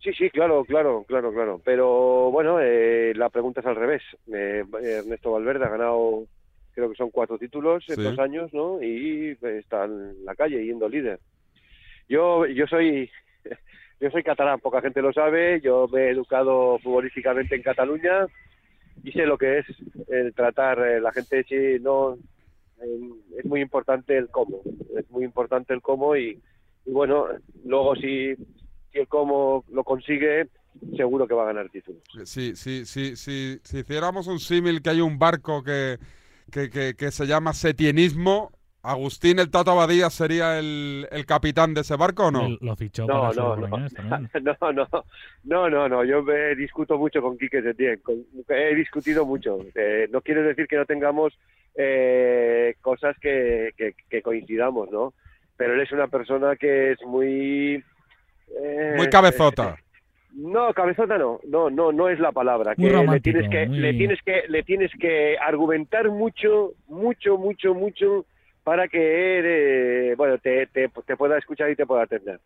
Sí, 0.00 0.12
sí, 0.12 0.30
claro, 0.30 0.64
claro, 0.64 1.04
claro, 1.08 1.32
claro. 1.32 1.60
Pero 1.64 2.30
bueno, 2.30 2.60
eh, 2.60 3.12
la 3.16 3.30
pregunta 3.30 3.60
es 3.60 3.66
al 3.66 3.76
revés. 3.76 4.02
Eh, 4.32 4.64
Ernesto 4.82 5.32
Valverde 5.32 5.64
ha 5.64 5.70
ganado, 5.70 6.24
creo 6.72 6.88
que 6.88 6.96
son 6.96 7.10
cuatro 7.10 7.36
títulos 7.36 7.84
en 7.88 7.96
sí. 7.96 8.02
dos 8.02 8.18
años, 8.18 8.52
¿no? 8.54 8.80
Y 8.82 9.36
está 9.42 9.84
en 9.84 10.24
la 10.24 10.36
calle 10.36 10.64
yendo 10.64 10.88
líder. 10.88 11.18
Yo, 12.08 12.46
yo 12.46 12.66
soy, 12.68 13.10
yo 14.00 14.10
soy 14.10 14.22
catalán, 14.22 14.60
poca 14.60 14.80
gente 14.80 15.02
lo 15.02 15.12
sabe. 15.12 15.60
Yo 15.60 15.88
me 15.88 16.02
he 16.02 16.10
educado 16.10 16.78
futbolísticamente 16.78 17.56
en 17.56 17.62
Cataluña 17.62 18.26
y 19.02 19.10
sé 19.10 19.26
lo 19.26 19.36
que 19.36 19.58
es 19.58 19.66
el 20.08 20.32
tratar. 20.32 20.78
Eh, 20.78 21.00
la 21.00 21.10
gente 21.10 21.42
sí 21.48 21.82
no 21.82 22.16
es 23.36 23.44
muy 23.44 23.60
importante 23.60 24.16
el 24.16 24.28
cómo, 24.28 24.62
es 24.96 25.10
muy 25.10 25.24
importante 25.24 25.74
el 25.74 25.82
cómo 25.82 26.14
y, 26.16 26.40
y 26.86 26.90
bueno, 26.92 27.26
luego 27.64 27.96
si 27.96 28.36
si 28.92 28.98
el 28.98 29.08
cómo 29.08 29.64
lo 29.72 29.84
consigue, 29.84 30.48
seguro 30.96 31.26
que 31.26 31.34
va 31.34 31.42
a 31.44 31.46
ganar 31.52 31.68
títulos. 31.70 32.02
Sí, 32.24 32.54
sí, 32.56 32.84
sí, 32.86 33.16
sí, 33.16 33.58
si 33.62 33.78
hiciéramos 33.78 34.26
un 34.26 34.38
símil 34.38 34.82
que 34.82 34.90
hay 34.90 35.00
un 35.00 35.18
barco 35.18 35.62
que, 35.62 35.98
que, 36.50 36.70
que, 36.70 36.94
que 36.94 37.10
se 37.10 37.26
llama 37.26 37.52
setienismo, 37.52 38.52
¿Agustín 38.80 39.40
el 39.40 39.50
Tato 39.50 39.72
Abadía 39.72 40.08
sería 40.08 40.58
el, 40.58 41.08
el 41.10 41.26
capitán 41.26 41.74
de 41.74 41.80
ese 41.80 41.96
barco 41.96 42.26
o 42.26 42.30
no? 42.30 42.46
Él 42.46 42.58
lo 42.62 42.76
fichó 42.76 43.06
No, 43.06 43.22
para 43.22 43.32
su 43.34 43.40
no, 43.40 43.56
no. 43.56 43.88
También. 43.90 44.30
No, 44.62 44.72
no, 44.72 44.88
no, 45.44 45.68
no, 45.68 45.88
no. 45.88 46.04
Yo 46.04 46.22
me 46.22 46.54
discuto 46.54 46.96
mucho 46.96 47.20
con 47.20 47.36
Quique 47.36 47.60
Setién. 47.60 47.98
Con- 48.00 48.24
he 48.48 48.74
discutido 48.76 49.26
mucho. 49.26 49.58
Eh, 49.74 50.08
no 50.10 50.20
quiere 50.22 50.42
decir 50.42 50.68
que 50.68 50.76
no 50.76 50.86
tengamos 50.86 51.36
eh, 51.74 52.76
cosas 52.80 53.16
que, 53.20 53.70
que- 53.76 53.94
que 54.08 54.22
coincidamos, 54.22 54.88
¿no? 54.90 55.12
Pero 55.56 55.74
él 55.74 55.80
es 55.80 55.90
una 55.92 56.06
persona 56.06 56.54
que 56.56 56.92
es 56.92 56.98
muy... 57.04 57.82
eh, 58.60 58.94
Muy 58.96 59.08
cabezota. 59.08 59.76
No, 60.30 60.72
cabezota 60.72 61.18
no, 61.18 61.40
no, 61.48 61.68
no, 61.68 61.90
no 61.90 62.08
es 62.08 62.20
la 62.20 62.30
palabra. 62.30 62.74
Muy 62.76 62.86
que 62.86 62.92
le 62.92 62.98
romántico, 63.00 63.38
tienes 63.38 63.50
que, 63.50 63.66
muy- 63.66 63.78
le 63.80 63.92
tienes 63.94 64.18
que, 64.22 64.42
le 64.48 64.62
tienes 64.62 64.92
que 65.00 65.36
argumentar 65.38 66.08
mucho, 66.10 66.74
mucho, 66.86 67.36
mucho, 67.38 67.74
mucho 67.74 68.24
para 68.62 68.86
que 68.86 69.38
él, 69.38 69.44
eh, 69.48 70.14
bueno, 70.16 70.38
te, 70.38 70.66
te, 70.66 70.90
te 71.06 71.16
pueda 71.16 71.38
escuchar 71.38 71.70
y 71.70 71.76
te 71.76 71.86
pueda 71.86 72.02
atender. 72.04 72.38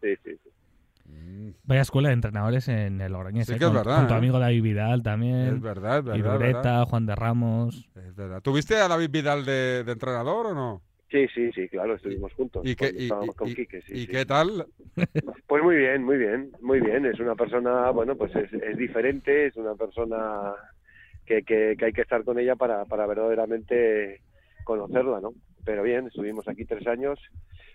Sí, 0.00 0.14
sí, 0.22 0.36
sí. 0.44 0.50
Vaya 1.64 1.80
escuela 1.80 2.08
de 2.08 2.14
entrenadores 2.14 2.68
en 2.68 3.00
el 3.00 3.10
Logroñés. 3.12 3.46
Sí 3.46 3.54
¿eh? 3.54 3.58
que 3.58 3.64
es 3.64 3.72
verdad, 3.72 3.96
con 3.96 4.06
tu 4.08 4.14
¿eh? 4.14 4.18
amigo 4.18 4.38
David 4.38 4.62
Vidal 4.62 5.02
también. 5.02 5.56
Es 5.56 5.60
verdad, 5.60 5.98
es 5.98 6.04
verdad. 6.04 6.14
es 6.14 6.18
Irureta, 6.20 6.60
verdad. 6.60 6.84
Juan 6.84 7.06
de 7.06 7.14
Ramos. 7.16 7.88
Es 7.96 8.14
verdad. 8.14 8.40
¿Tuviste 8.42 8.76
a 8.76 8.86
David 8.86 9.10
Vidal 9.10 9.44
de, 9.44 9.82
de 9.82 9.92
entrenador 9.92 10.46
o 10.48 10.54
no? 10.54 10.82
Sí, 11.14 11.28
sí, 11.32 11.52
sí, 11.52 11.68
claro, 11.68 11.94
estuvimos 11.94 12.32
juntos. 12.34 12.66
¿Y 12.66 12.74
qué, 12.74 12.92
y- 12.92 13.08
con 13.08 13.48
y- 13.48 13.54
Quique, 13.54 13.82
sí, 13.82 13.92
y 13.94 14.06
sí. 14.06 14.06
qué 14.08 14.26
tal? 14.26 14.66
Pues 15.46 15.62
muy 15.62 15.76
bien, 15.76 16.02
muy 16.02 16.16
bien, 16.18 16.50
muy 16.60 16.80
bien. 16.80 17.06
Es 17.06 17.20
una 17.20 17.36
persona, 17.36 17.90
bueno, 17.90 18.16
pues 18.16 18.34
es, 18.34 18.52
es 18.52 18.76
diferente, 18.76 19.46
es 19.46 19.54
una 19.56 19.76
persona 19.76 20.54
que, 21.24 21.44
que, 21.44 21.76
que 21.78 21.84
hay 21.84 21.92
que 21.92 22.00
estar 22.00 22.24
con 22.24 22.36
ella 22.40 22.56
para, 22.56 22.84
para 22.86 23.06
verdaderamente 23.06 24.22
conocerla, 24.64 25.20
¿no? 25.20 25.34
Pero 25.64 25.84
bien, 25.84 26.08
estuvimos 26.08 26.48
aquí 26.48 26.64
tres 26.64 26.84
años, 26.88 27.20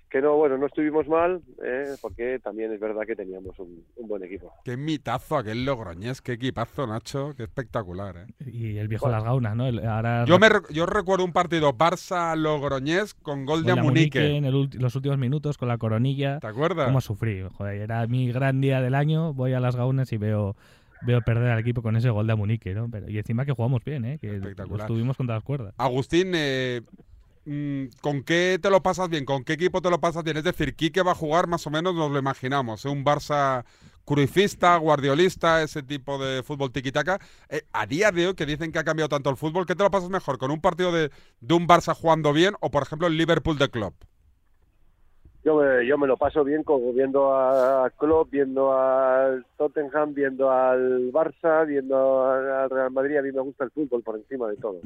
que 0.10 0.22
no, 0.22 0.36
bueno, 0.36 0.58
no 0.58 0.66
estuvimos 0.66 1.08
mal, 1.08 1.42
¿eh? 1.64 1.96
porque 2.02 2.40
también 2.40 2.74
es 2.74 2.80
verdad 2.80 3.04
que 3.06 3.16
teníamos 3.16 3.58
un, 3.60 3.84
un 3.96 4.08
buen 4.08 4.24
equipo. 4.24 4.52
Qué 4.66 4.76
mitazo 4.76 5.38
aquel 5.38 5.66
Logroñés, 5.66 6.22
qué 6.22 6.34
equipazo, 6.34 6.88
Nacho, 6.88 7.34
qué 7.38 7.44
espectacular, 7.44 8.18
¿eh? 8.18 8.50
Y 8.52 8.78
el 8.78 8.88
viejo 8.88 9.06
Bueno. 9.06 9.18
Las 9.18 9.26
Gaunas, 9.26 9.56
¿no? 9.56 9.68
El- 9.68 9.86
ahora 9.86 10.26
Yo, 10.26 10.40
me, 10.40 10.48
yo 10.72 10.86
recuerdo 10.86 11.24
un 11.26 11.32
partido 11.34 11.74
Barça-Logroñés 11.78 13.14
con 13.22 13.46
gol 13.46 13.64
de 13.64 13.72
Amunique. 13.74 14.20
Munique 14.20 14.38
en 14.38 14.46
el 14.46 14.54
ulti- 14.56 14.80
los 14.80 14.96
últimos 14.96 15.18
minutos 15.18 15.58
con 15.58 15.68
la 15.68 15.78
coronilla. 15.78 16.40
¿Te 16.40 16.48
acuerdas? 16.48 16.86
¿Cómo 16.88 17.02
sufrí? 17.02 17.44
Joder, 17.54 17.82
era 17.82 18.06
mi 18.08 18.32
gran 18.32 18.62
día 18.62 18.82
del 18.82 18.96
año. 18.96 19.34
Voy 19.34 19.54
a 19.54 19.60
Las 19.60 19.76
Gaunas 19.76 20.12
y 20.14 20.18
veo 20.18 20.56
veo 21.02 21.22
perder 21.22 21.52
al 21.52 21.60
equipo 21.60 21.82
con 21.82 21.96
ese 21.96 22.10
gol 22.10 22.28
de 22.28 22.34
Amunique, 22.34 22.74
¿no? 22.74 22.90
Pero, 22.92 23.10
y 23.10 23.18
encima 23.18 23.46
que 23.46 23.54
jugamos 23.54 23.86
bien, 23.86 24.04
¿eh? 24.04 24.18
Que 24.20 24.36
Espectacular. 24.36 24.82
estuvimos 24.82 25.16
contra 25.16 25.36
las 25.36 25.44
cuerdas. 25.46 25.74
Agustín, 25.78 26.32
eh, 26.36 26.82
¿con 28.02 28.24
qué 28.24 28.60
te 28.62 28.70
lo 28.70 28.82
pasas 28.82 29.10
bien? 29.10 29.26
¿Con 29.26 29.44
qué 29.44 29.54
equipo 29.54 29.82
te 29.82 29.90
lo 29.90 30.00
pasas 30.00 30.24
bien? 30.24 30.38
Es 30.38 30.44
decir, 30.44 30.76
Quique 30.76 31.02
va 31.02 31.14
a 31.14 31.16
jugar 31.16 31.48
más 31.48 31.66
o 31.66 31.70
menos, 31.70 31.96
nos 31.96 32.12
lo 32.12 32.20
imaginamos, 32.20 32.86
¿eh? 32.86 32.90
un 32.90 33.04
Barça 33.04 33.66
cruifista, 34.06 34.78
guardiolista, 34.78 35.62
ese 35.62 35.84
tipo 35.84 36.18
de 36.24 36.44
fútbol 36.44 36.72
tiquitaca. 36.72 37.20
Eh, 37.50 37.62
a 37.74 37.86
día 37.86 38.12
de 38.12 38.28
hoy, 38.28 38.34
que 38.34 38.46
dicen 38.46 38.72
que 38.72 38.80
ha 38.80 38.84
cambiado 38.84 39.10
tanto 39.10 39.30
el 39.30 39.38
fútbol, 39.38 39.66
¿qué 39.66 39.76
te 39.76 39.84
lo 39.84 39.92
pasas 39.92 40.10
mejor? 40.10 40.38
¿Con 40.38 40.52
un 40.52 40.62
partido 40.62 40.92
de, 40.92 41.12
un 41.42 41.68
Barça 41.68 41.96
jugando 41.96 42.34
bien 42.34 42.56
o, 42.60 42.70
por 42.70 42.84
ejemplo, 42.84 43.08
el 43.08 43.18
Liverpool 43.18 43.58
de 43.58 43.70
Klopp? 43.70 43.94
Yo 45.44 45.56
me, 45.56 45.88
yo 45.88 45.98
me 45.98 46.06
lo 46.06 46.18
paso 46.18 46.44
bien 46.44 46.64
viendo 46.94 47.34
a 47.34 47.90
Klopp, 47.98 48.30
viendo 48.30 48.74
al 48.74 49.46
Tottenham, 49.58 50.14
viendo 50.14 50.52
al 50.52 51.12
Barça, 51.12 51.66
viendo 51.66 52.26
al 52.26 52.70
Real 52.70 52.92
Madrid. 52.92 53.18
A 53.18 53.22
mí 53.22 53.32
me 53.32 53.42
gusta 53.42 53.64
el 53.64 53.72
fútbol 53.72 54.04
por 54.04 54.18
encima 54.18 54.50
de 54.50 54.58
todo. 54.58 54.82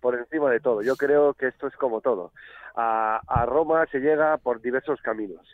Por 0.00 0.14
encima 0.14 0.50
de 0.50 0.60
todo. 0.60 0.82
Yo 0.82 0.96
creo 0.96 1.34
que 1.34 1.48
esto 1.48 1.66
es 1.66 1.76
como 1.76 2.00
todo. 2.00 2.32
A, 2.74 3.20
a 3.26 3.46
Roma 3.46 3.86
se 3.90 4.00
llega 4.00 4.36
por 4.38 4.60
diversos 4.60 5.00
caminos 5.00 5.46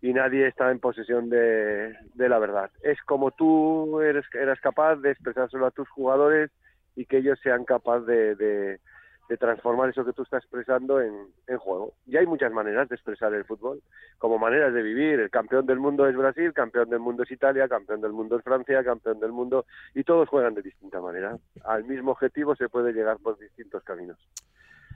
y 0.00 0.12
nadie 0.12 0.46
está 0.46 0.70
en 0.70 0.80
posesión 0.80 1.28
de, 1.28 1.94
la 2.16 2.38
verdad. 2.38 2.70
Es 2.82 3.00
como 3.02 3.32
tú 3.32 4.00
eres, 4.00 4.24
eras 4.34 4.60
capaz 4.60 4.96
de 4.96 5.10
expresárselo 5.10 5.66
a 5.66 5.70
tus 5.70 5.88
jugadores 5.90 6.50
y 6.96 7.04
que 7.06 7.18
ellos 7.18 7.38
sean 7.42 7.64
capaces 7.64 8.38
de- 8.38 8.80
de 9.30 9.36
transformar 9.36 9.88
eso 9.88 10.04
que 10.04 10.12
tú 10.12 10.22
estás 10.24 10.42
expresando 10.42 11.00
en, 11.00 11.14
en 11.46 11.56
juego. 11.58 11.94
Y 12.04 12.16
hay 12.16 12.26
muchas 12.26 12.52
maneras 12.52 12.88
de 12.88 12.96
expresar 12.96 13.32
el 13.32 13.44
fútbol, 13.44 13.80
como 14.18 14.38
maneras 14.40 14.74
de 14.74 14.82
vivir. 14.82 15.20
El 15.20 15.30
campeón 15.30 15.66
del 15.66 15.78
mundo 15.78 16.08
es 16.08 16.16
Brasil, 16.16 16.52
campeón 16.52 16.90
del 16.90 16.98
mundo 16.98 17.22
es 17.22 17.30
Italia, 17.30 17.68
campeón 17.68 18.00
del 18.00 18.10
mundo 18.12 18.36
es 18.36 18.42
Francia, 18.42 18.82
campeón 18.82 19.20
del 19.20 19.30
mundo, 19.30 19.66
y 19.94 20.02
todos 20.02 20.28
juegan 20.28 20.54
de 20.54 20.62
distinta 20.62 21.00
manera. 21.00 21.36
Al 21.64 21.84
mismo 21.84 22.10
objetivo 22.10 22.56
se 22.56 22.68
puede 22.68 22.92
llegar 22.92 23.18
por 23.18 23.38
distintos 23.38 23.84
caminos. 23.84 24.18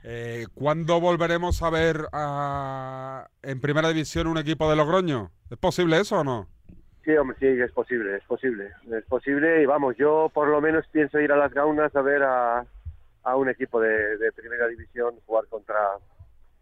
Eh, 0.03 0.45
¿Cuándo 0.53 0.99
volveremos 0.99 1.63
a 1.63 1.69
ver 1.69 2.01
a- 2.11 3.27
en 3.41 3.61
Primera 3.61 3.87
División 3.87 4.27
un 4.27 4.37
equipo 4.37 4.69
de 4.69 4.75
Logroño? 4.75 5.31
¿Es 5.49 5.57
posible 5.57 5.97
eso 5.99 6.19
o 6.19 6.23
no? 6.25 6.47
Sí, 7.05 7.15
hombre, 7.15 7.37
sí, 7.39 7.47
es 7.47 7.71
posible, 7.71 8.17
es 8.17 8.23
posible. 8.25 8.69
Es 8.91 9.05
posible 9.05 9.61
y 9.63 9.65
vamos, 9.65 9.95
yo 9.97 10.29
por 10.33 10.49
lo 10.49 10.59
menos 10.59 10.85
pienso 10.91 11.19
ir 11.21 11.31
a 11.31 11.37
las 11.37 11.53
gaunas 11.53 11.95
a 11.95 12.01
ver 12.01 12.21
a, 12.23 12.65
a 13.25 13.35
un 13.35 13.49
equipo 13.49 13.81
de, 13.81 14.17
de 14.17 14.31
primera 14.31 14.67
división 14.67 15.15
jugar 15.25 15.45
contra 15.47 15.79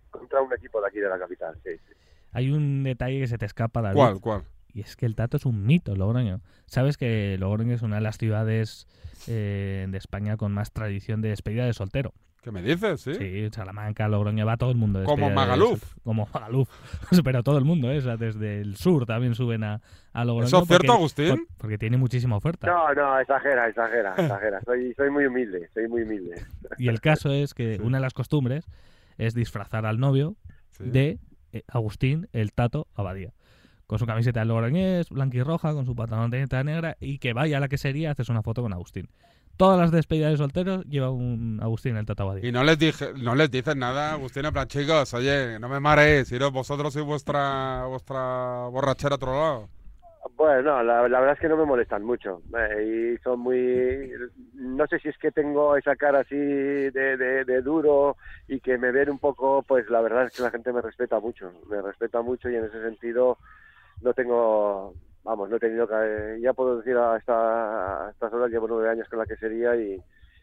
contra 0.09 0.41
un 0.41 0.53
equipo 0.53 0.81
de 0.81 0.87
aquí 0.87 0.99
de 0.99 1.09
la 1.09 1.19
capital. 1.19 1.55
Sí, 1.63 1.71
sí. 1.87 1.93
Hay 2.31 2.51
un 2.51 2.83
detalle 2.83 3.19
que 3.19 3.27
se 3.27 3.37
te 3.37 3.45
escapa, 3.45 3.81
David. 3.81 3.95
¿Cuál, 3.95 4.19
cuál? 4.21 4.43
Y 4.73 4.81
es 4.81 4.95
que 4.95 5.05
el 5.05 5.15
Tato 5.15 5.37
es 5.37 5.45
un 5.45 5.65
mito, 5.65 5.95
Logroño. 5.95 6.41
Sabes 6.65 6.97
que 6.97 7.37
Logroño 7.39 7.75
es 7.75 7.83
una 7.83 7.97
de 7.97 8.01
las 8.01 8.17
ciudades 8.17 8.87
eh, 9.27 9.85
de 9.87 9.97
España 9.97 10.37
con 10.37 10.51
más 10.51 10.71
tradición 10.71 11.21
de 11.21 11.29
despedida 11.29 11.65
de 11.65 11.73
soltero. 11.73 12.13
¿Qué 12.43 12.51
me 12.51 12.61
dices? 12.61 12.99
Sí. 13.01 13.13
Sí, 13.15 13.49
Salamanca, 13.51 14.07
Logroño, 14.09 14.45
va 14.45 14.57
todo 14.57 14.69
el 14.71 14.75
mundo. 14.77 14.99
de 14.99 15.05
Como 15.05 15.29
de 15.29 15.33
Magaluf. 15.33 15.95
Como 16.03 16.27
Magaluf. 16.33 16.69
Pero 17.23 17.41
todo 17.41 17.57
el 17.57 17.63
mundo, 17.63 17.89
¿eh? 17.89 17.99
O 17.99 18.01
sea, 18.01 18.17
desde 18.17 18.59
el 18.59 18.75
sur 18.75 19.05
también 19.05 19.33
suben 19.33 19.63
a, 19.63 19.81
a 20.11 20.25
Logroño. 20.25 20.47
¿Eso 20.47 20.61
es 20.61 20.67
cierto, 20.67 20.87
porque- 20.87 20.97
Agustín? 20.99 21.29
por- 21.47 21.57
Porque 21.57 21.77
tiene 21.77 21.95
muchísima 21.97 22.35
oferta. 22.35 22.67
No, 22.67 22.93
no, 22.93 23.17
exagera, 23.19 23.69
exagera, 23.69 24.13
exagera. 24.17 24.59
Soy, 24.65 24.93
soy 24.95 25.09
muy 25.09 25.25
humilde, 25.25 25.69
soy 25.73 25.87
muy 25.87 26.01
humilde. 26.03 26.43
Y 26.77 26.89
el 26.89 26.99
caso 26.99 27.31
es 27.31 27.53
que 27.53 27.77
Sí. 27.77 27.81
una 27.81 27.97
de 27.99 28.01
las 28.01 28.13
costumbres 28.13 28.67
es 29.17 29.33
disfrazar 29.33 29.85
al 29.85 29.99
novio 29.99 30.35
Sí. 30.71 30.83
de 30.89 31.19
eh, 31.53 31.63
Agustín 31.69 32.27
el 32.33 32.51
Tato 32.51 32.87
Abadía. 32.93 33.31
Con 33.87 33.99
su 33.99 34.05
camiseta 34.05 34.39
de 34.39 34.47
logroñés, 34.47 35.09
blanquirroja, 35.09 35.73
con 35.73 35.85
su 35.85 35.95
pantaloneta 35.95 36.63
negra 36.63 36.97
y 36.99 37.19
que 37.19 37.31
vaya 37.33 37.57
a 37.57 37.59
la 37.59 37.67
quesería 37.67 38.11
haces 38.11 38.27
una 38.29 38.41
foto 38.41 38.61
con 38.63 38.73
Agustín. 38.73 39.07
Todas 39.57 39.79
las 39.79 39.91
despedidas 39.91 40.31
de 40.31 40.37
solteros 40.37 40.83
lleva 40.85 41.11
un 41.11 41.59
Agustín 41.61 41.95
el 41.95 42.05
Tato 42.05 42.23
Abadía. 42.23 42.47
Y 42.47 42.51
no 42.51 42.63
les 42.63 42.77
dije, 42.79 43.13
no 43.21 43.35
les 43.35 43.51
dices 43.51 43.75
nada, 43.75 44.13
Agustín, 44.13 44.45
en 44.45 44.51
plan, 44.53 44.67
chicos, 44.67 45.13
oye, 45.13 45.59
no 45.59 45.69
me 45.69 45.79
mareéis, 45.79 46.31
iros 46.31 46.51
vosotros 46.51 46.95
y 46.95 47.01
vuestra 47.01 47.85
vuestra 47.85 48.67
borrachera 48.71 49.13
a 49.13 49.17
otro 49.17 49.31
lado. 49.31 49.69
Bueno, 50.35 50.61
no, 50.63 50.83
la, 50.83 51.07
la 51.07 51.19
verdad 51.19 51.35
es 51.35 51.39
que 51.39 51.49
no 51.49 51.57
me 51.57 51.65
molestan 51.65 52.03
mucho. 52.03 52.41
eh, 52.57 53.15
y 53.17 53.23
son 53.23 53.39
muy. 53.41 54.09
No 54.55 54.87
sé 54.87 54.97
si 54.99 55.09
es 55.09 55.17
que 55.17 55.31
tengo 55.31 55.75
esa 55.75 55.95
cara 55.95 56.21
así 56.21 56.35
de, 56.35 56.91
de, 57.17 57.45
de 57.45 57.61
duro 57.61 58.17
y 58.47 58.59
que 58.59 58.77
me 58.77 58.91
ven 58.91 59.09
un 59.11 59.19
poco. 59.19 59.63
Pues 59.67 59.87
la 59.89 60.01
verdad 60.01 60.25
es 60.25 60.35
que 60.35 60.41
la 60.41 60.49
gente 60.49 60.73
me 60.73 60.81
respeta 60.81 61.19
mucho. 61.19 61.51
Me 61.69 61.81
respeta 61.81 62.21
mucho 62.21 62.49
y 62.49 62.55
en 62.55 62.65
ese 62.65 62.81
sentido 62.81 63.37
no 64.01 64.13
tengo. 64.13 64.93
Vamos, 65.23 65.49
no 65.49 65.55
he 65.55 65.59
tenido 65.59 65.87
que. 65.87 66.39
Ya 66.41 66.53
puedo 66.53 66.77
decir 66.77 66.97
a, 66.97 67.17
esta, 67.17 68.07
a 68.07 68.11
estas 68.11 68.33
horas, 68.33 68.51
llevo 68.51 68.67
nueve 68.67 68.89
años 68.89 69.07
con 69.09 69.19
la 69.19 69.25
que 69.25 69.37
sería 69.37 69.75
y, 69.75 69.97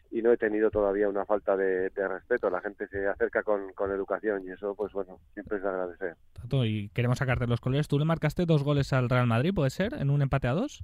y 0.09 0.21
no 0.21 0.31
he 0.31 0.37
tenido 0.37 0.71
todavía 0.71 1.07
una 1.07 1.25
falta 1.25 1.55
de, 1.55 1.89
de 1.89 2.07
respeto. 2.07 2.49
La 2.49 2.61
gente 2.61 2.87
se 2.87 3.07
acerca 3.07 3.43
con, 3.43 3.73
con 3.73 3.91
educación 3.91 4.43
y 4.43 4.51
eso, 4.51 4.73
pues 4.73 4.91
bueno, 4.93 5.19
siempre 5.33 5.57
es 5.57 5.63
de 5.63 5.69
agradecer. 5.69 6.15
Tato, 6.33 6.65
y 6.65 6.89
queremos 6.89 7.19
sacarte 7.19 7.45
los 7.47 7.61
colores. 7.61 7.87
¿Tú 7.87 7.99
le 7.99 8.05
marcaste 8.05 8.45
dos 8.45 8.63
goles 8.63 8.91
al 8.91 9.09
Real 9.09 9.27
Madrid, 9.27 9.53
puede 9.53 9.69
ser? 9.69 9.93
¿En 9.93 10.09
un 10.09 10.21
empate 10.21 10.47
a 10.47 10.53
dos? 10.53 10.83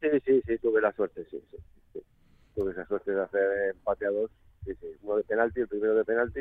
Sí, 0.00 0.08
sí, 0.24 0.42
sí, 0.46 0.58
tuve 0.58 0.80
la 0.80 0.92
suerte, 0.92 1.24
sí, 1.30 1.42
sí, 1.50 1.56
sí. 1.92 2.02
Tuve 2.54 2.72
esa 2.72 2.84
suerte 2.86 3.12
de 3.12 3.22
hacer 3.22 3.70
empate 3.70 4.06
a 4.06 4.10
dos, 4.10 4.30
sí, 4.64 4.72
sí. 4.80 4.86
Uno 5.02 5.16
de 5.16 5.24
penalti, 5.24 5.60
el 5.60 5.68
primero 5.68 5.94
de 5.94 6.04
penalti, 6.04 6.40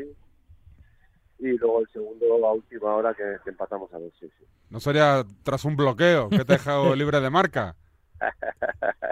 y 1.42 1.58
luego 1.58 1.82
el 1.82 1.88
segundo 1.90 2.48
a 2.48 2.54
última 2.54 2.96
hora 2.96 3.14
que, 3.14 3.24
que 3.44 3.50
empatamos 3.50 3.92
a 3.94 3.98
sí, 3.98 4.12
sí. 4.22 4.46
No 4.70 4.80
sería 4.80 5.26
tras 5.44 5.66
un 5.66 5.76
bloqueo 5.76 6.30
que 6.30 6.46
te 6.46 6.54
he 6.54 6.58
dejado 6.58 6.96
libre 6.96 7.20
de 7.20 7.30
marca. 7.30 7.76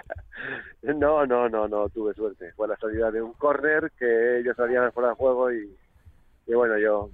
No, 0.82 1.26
no, 1.26 1.50
no, 1.50 1.68
no, 1.68 1.90
tuve 1.90 2.14
suerte. 2.14 2.54
Fue 2.54 2.68
la 2.68 2.78
salida 2.78 3.12
de 3.12 3.22
un 3.22 3.34
córner 3.34 3.92
que 4.00 4.40
ellos 4.40 4.56
salían 4.56 4.92
fuera 4.94 5.10
de 5.10 5.16
juego 5.16 5.52
y, 5.52 5.78
y 6.48 6.54
bueno, 6.54 6.78
yo 6.80 7.10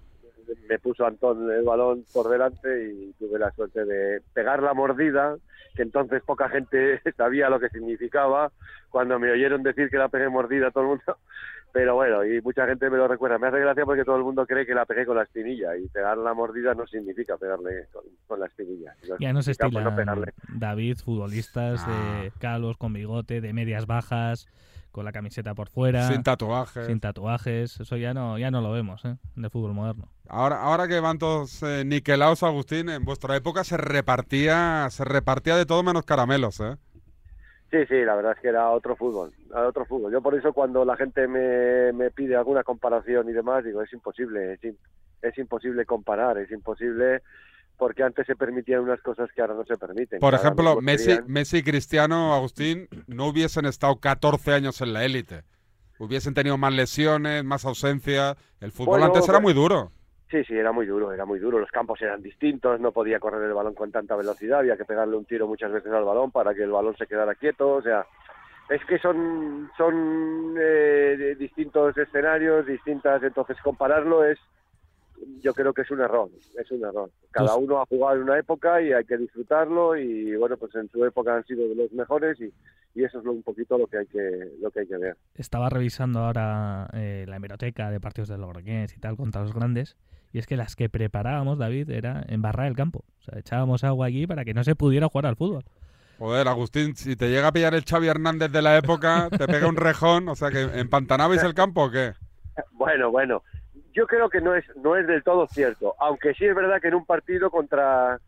me 0.70 0.80
puso 0.80 1.06
Antón 1.06 1.52
el 1.52 1.64
balón 1.64 2.04
por 2.14 2.30
delante 2.30 2.92
y 2.92 3.14
tuve 3.14 3.40
la 3.40 3.52
suerte 3.52 3.86
de 3.86 4.22
pegar 4.34 4.62
la 4.64 4.74
mordida, 4.74 5.36
que 5.75 5.82
entonces 5.84 6.22
poca 6.24 6.50
gente 6.50 7.02
sabía 7.18 7.50
lo 7.50 7.60
que 7.60 7.70
significaba. 7.70 8.52
Cuando 8.90 9.20
me 9.20 9.32
oyeron 9.32 9.62
decir 9.64 9.90
que 9.90 9.98
la 9.98 10.08
pegué 10.10 10.30
mordida 10.30 10.72
todo 10.72 10.84
el 10.84 10.90
mundo, 10.90 11.04
pero 11.74 11.96
bueno, 11.96 12.24
y 12.24 12.42
mucha 12.42 12.66
gente 12.66 12.90
me 12.90 12.98
lo 12.98 13.08
recuerda. 13.08 13.38
Me 13.38 13.48
hace 13.48 13.60
gracia 13.60 13.84
porque 13.86 14.06
todo 14.06 14.16
el 14.16 14.24
mundo 14.24 14.46
cree 14.46 14.66
que 14.66 14.74
la 14.74 14.86
pegué 14.86 15.06
con 15.06 15.18
la 15.18 15.24
espinilla 15.24 15.75
y 15.75 15.88
pegar 15.90 16.18
la 16.18 16.34
mordida 16.34 16.74
no 16.74 16.88
significa 16.88 17.36
pegarle 17.38 17.88
con, 17.92 18.04
con 18.28 18.40
la 18.40 18.46
espinilla. 18.46 18.96
Ya 19.20 19.34
no 19.34 19.42
se 19.42 19.54
significa, 19.54 19.82
pues, 19.82 19.84
estilan, 19.84 19.84
no 19.84 19.96
pegarle. 19.96 20.34
David, 20.58 20.98
futbolistas 21.04 21.84
Ah. 21.86 22.22
de 22.24 22.32
calos, 22.40 22.78
con 22.78 22.94
bigote, 22.94 23.42
de 23.42 23.52
medias 23.52 23.86
bajas, 23.86 24.48
con 24.96 25.04
la 25.04 25.12
camiseta 25.12 25.54
por 25.54 25.68
fuera, 25.68 26.08
Sin 26.08 26.24
tatuajes. 26.24 26.88
sin 26.88 27.02
tatuajes. 27.02 27.82
Eso 27.82 27.98
ya 27.98 28.14
no, 28.14 28.40
ya 28.40 28.50
no 28.50 28.62
lo 28.62 28.72
vemos 28.72 29.04
¿eh? 29.04 29.18
en 29.36 29.44
el 29.44 29.52
fútbol 29.52 29.74
moderno. 29.74 30.08
Ahora, 30.30 30.62
ahora 30.62 30.88
que 30.88 31.02
van 31.02 31.20
todos 31.20 31.62
eh, 31.64 31.84
niquelados, 31.86 32.44
Agustín, 32.44 32.88
en 32.88 33.04
vuestra 33.04 33.36
época 33.36 33.66
se 33.66 33.75
repartía, 33.75 34.88
se 34.90 35.04
repartía 35.04 35.58
de 35.58 35.66
todo 35.66 35.84
menos 35.84 36.06
caramelos, 36.06 36.62
¿eh? 36.62 36.78
Sí, 37.72 37.80
sí, 37.90 38.06
la 38.06 38.16
verdad 38.16 38.32
es 38.38 38.40
que 38.40 38.48
era 38.48 38.70
otro 38.70 38.96
fútbol, 38.96 39.34
era 39.50 39.68
otro 39.68 39.84
fútbol. 39.86 40.14
Yo 40.14 40.22
por 40.22 40.34
eso 40.34 40.54
cuando 40.54 40.86
la 40.86 40.96
gente 40.96 41.28
me, 41.28 41.92
me 41.92 42.10
pide 42.10 42.38
alguna 42.38 42.64
comparación 42.64 43.28
y 43.28 43.34
demás, 43.34 43.66
digo, 43.66 43.82
es 43.82 43.92
imposible, 43.92 44.54
es, 44.54 44.75
es 45.22 45.38
imposible 45.38 45.86
comparar, 45.86 46.38
es 46.38 46.50
imposible 46.52 47.22
porque 47.77 48.03
antes 48.03 48.25
se 48.25 48.36
permitían 48.36 48.82
unas 48.82 49.01
cosas 49.01 49.29
que 49.34 49.41
ahora 49.41 49.53
no 49.53 49.65
se 49.65 49.77
permiten. 49.77 50.20
Por 50.20 50.34
ejemplo, 50.34 50.82
Messi, 50.82 51.17
Messi 51.27 51.58
y 51.58 51.63
Cristiano, 51.63 52.34
Agustín, 52.34 52.88
no 53.08 53.27
hubiesen 53.27 53.65
estado 53.65 54.00
14 54.00 54.53
años 54.53 54.82
en 54.82 54.94
la 54.94 55.03
élite. 55.03 55.44
Hubiesen 55.98 56.34
tenido 56.34 56.58
más 56.58 56.74
lesiones, 56.74 57.44
más 57.44 57.65
ausencia. 57.65 58.36
El 58.60 58.72
fútbol 58.72 59.00
Bueno, 59.00 59.05
antes 59.05 59.27
era 59.29 59.39
muy 59.39 59.53
duro. 59.53 59.91
Sí, 60.29 60.44
sí, 60.44 60.53
era 60.55 60.72
muy 60.72 60.86
duro, 60.86 61.12
era 61.13 61.25
muy 61.25 61.39
duro. 61.39 61.60
Los 61.60 61.72
campos 61.72 62.01
eran 62.01 62.22
distintos, 62.22 62.79
no 62.79 62.91
podía 62.91 63.20
correr 63.20 63.44
el 63.44 63.53
balón 63.53 63.75
con 63.75 63.91
tanta 63.91 64.15
velocidad, 64.15 64.60
había 64.60 64.75
que 64.75 64.86
pegarle 64.86 65.15
un 65.15 65.25
tiro 65.25 65.48
muchas 65.48 65.72
veces 65.72 65.91
al 65.94 66.03
balón 66.03 66.32
para 66.32 66.53
que 66.53 66.63
el 66.63 66.72
balón 66.72 66.98
se 66.98 67.08
quedara 67.08 67.36
quieto. 67.36 67.70
O 67.70 67.82
sea, 67.82 68.05
es 68.70 68.84
que 68.86 68.98
son, 69.00 69.70
son 69.77 70.55
eh, 70.60 71.36
distintos 71.38 71.96
escenarios, 71.98 72.65
distintas. 72.65 73.22
Entonces, 73.24 73.58
compararlo 73.63 74.25
es, 74.25 74.39
yo 75.42 75.54
creo 75.54 75.74
que 75.74 75.84
es 75.84 75.92
un 75.92 76.02
error, 76.02 76.30
es 76.60 76.72
un 76.72 76.84
error. 76.84 77.10
Cada 77.32 77.54
Pues- 77.56 77.64
uno 77.66 77.82
ha 77.82 77.86
jugado 77.86 78.16
en 78.18 78.24
una 78.24 78.40
época 78.40 78.82
y 78.82 78.92
hay 78.94 79.04
que 79.06 79.18
disfrutarlo 79.18 79.96
y 79.96 80.36
bueno, 80.36 80.58
pues 80.58 80.74
en 80.76 80.90
su 80.90 81.04
época 81.06 81.36
han 81.36 81.46
sido 81.46 81.68
de 81.68 81.76
los 81.76 81.92
mejores 81.94 82.40
y, 82.42 82.52
y 82.94 83.04
eso 83.04 83.20
es 83.20 83.26
lo, 83.26 83.32
un 83.32 83.44
poquito 83.44 83.78
lo 83.78 83.88
que 83.88 83.98
hay 84.00 84.06
que, 84.08 84.52
lo 84.62 84.72
que 84.72 84.82
hay 84.82 84.88
que 84.88 84.98
ver. 84.98 85.18
Estaba 85.36 85.70
revisando 85.70 86.20
ahora 86.20 86.88
eh, 86.94 87.26
la 87.28 87.38
hemeroteca 87.38 87.90
de 87.92 88.00
partidos 88.00 88.30
de 88.30 88.38
Logroñés 88.38 88.96
y 88.96 89.00
tal 89.00 89.16
contra 89.18 89.42
los 89.42 89.54
grandes. 89.54 89.98
Y 90.34 90.40
es 90.40 90.48
que 90.48 90.58
las 90.58 90.76
que 90.76 90.90
preparábamos, 90.90 91.58
David, 91.58 91.90
era 91.92 92.22
embarrar 92.28 92.68
el 92.68 92.76
campo. 92.76 93.06
O 93.20 93.24
sea, 93.24 93.40
echábamos 93.40 93.86
agua 93.86 94.08
allí 94.08 94.28
para 94.28 94.44
que 94.44 94.54
no 94.54 94.66
se 94.66 94.76
pudiera 94.76 95.08
jugar 95.08 95.28
al 95.28 95.38
fútbol. 95.38 95.64
Joder, 96.20 96.48
Agustín, 96.50 96.96
si 96.96 97.16
te 97.16 97.30
llega 97.30 97.48
a 97.48 97.52
pillar 97.54 97.74
el 97.74 97.84
Xavi 97.86 98.08
Hernández 98.08 98.52
de 98.52 98.62
la 98.62 98.78
época, 98.78 99.30
te 99.30 99.48
pega 99.48 99.68
un 99.68 99.76
rejón. 99.78 100.28
O 100.30 100.36
sea, 100.36 100.50
que 100.52 100.62
¿empantanabais 100.80 101.42
el 101.44 101.54
campo 101.54 101.86
o 101.86 101.92
qué? 101.92 102.14
Bueno, 102.72 103.12
bueno, 103.12 103.44
yo 103.96 104.06
creo 104.06 104.30
que 104.30 104.42
no 104.42 104.54
es 104.54 104.66
no 104.75 104.96
es 104.98 105.08
del 105.08 105.24
todo 105.24 105.48
cierto, 105.48 105.96
aunque 106.00 106.34
sí 106.34 106.46
es 106.46 106.54
verdad 106.54 106.82
que 106.82 106.90
en 106.90 106.96
un 106.96 107.06
partido 107.06 107.50
contra 107.50 108.20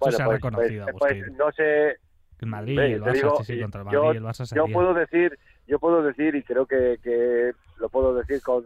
bueno, 0.00 0.16
se 0.16 0.22
ha 0.22 0.26
pues, 0.26 0.36
reconocido, 0.42 0.86
pues- 0.98 0.98
pues, 0.98 1.32
no 1.38 1.52
sé, 1.52 1.96
El 2.40 2.48
Madrid, 2.48 2.78
el 2.80 3.02
Barça, 3.02 3.12
digo, 3.12 3.36
sí, 3.44 3.54
sí, 3.54 3.60
contra 3.62 3.82
el 3.82 3.88
yo- 3.90 4.02
Madrid, 4.04 4.18
el 4.18 4.24
Barça 4.24 4.54
yo 4.54 4.66
puedo 4.66 4.94
decir, 4.94 5.38
yo 5.68 5.78
puedo 5.78 6.02
decir 6.02 6.34
y 6.34 6.42
creo 6.42 6.66
que, 6.66 6.98
que 7.02 7.52
lo 7.78 7.88
puedo 7.88 8.14
decir 8.14 8.42
con, 8.42 8.64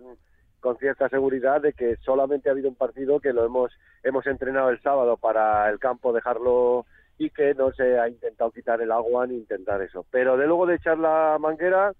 con 0.60 0.78
cierta 0.78 1.10
seguridad 1.10 1.60
de 1.60 1.74
que 1.74 1.96
solamente 1.96 2.48
ha 2.48 2.52
habido 2.52 2.70
un 2.70 2.74
partido 2.74 3.20
que 3.20 3.34
lo 3.34 3.44
hemos 3.44 3.70
hemos 4.02 4.26
entrenado 4.26 4.70
el 4.70 4.80
sábado 4.80 5.18
para 5.18 5.68
el 5.68 5.78
campo 5.78 6.12
dejarlo 6.14 6.86
y 7.18 7.30
que 7.30 7.54
no 7.54 7.70
se 7.72 7.98
ha 7.98 8.08
intentado 8.08 8.50
quitar 8.50 8.80
el 8.80 8.92
agua 8.92 9.26
ni 9.26 9.34
intentar 9.34 9.82
eso. 9.82 10.06
Pero 10.10 10.36
de 10.36 10.46
luego 10.46 10.64
de 10.66 10.76
echar 10.76 10.98
la 10.98 11.36
manguera, 11.40 11.92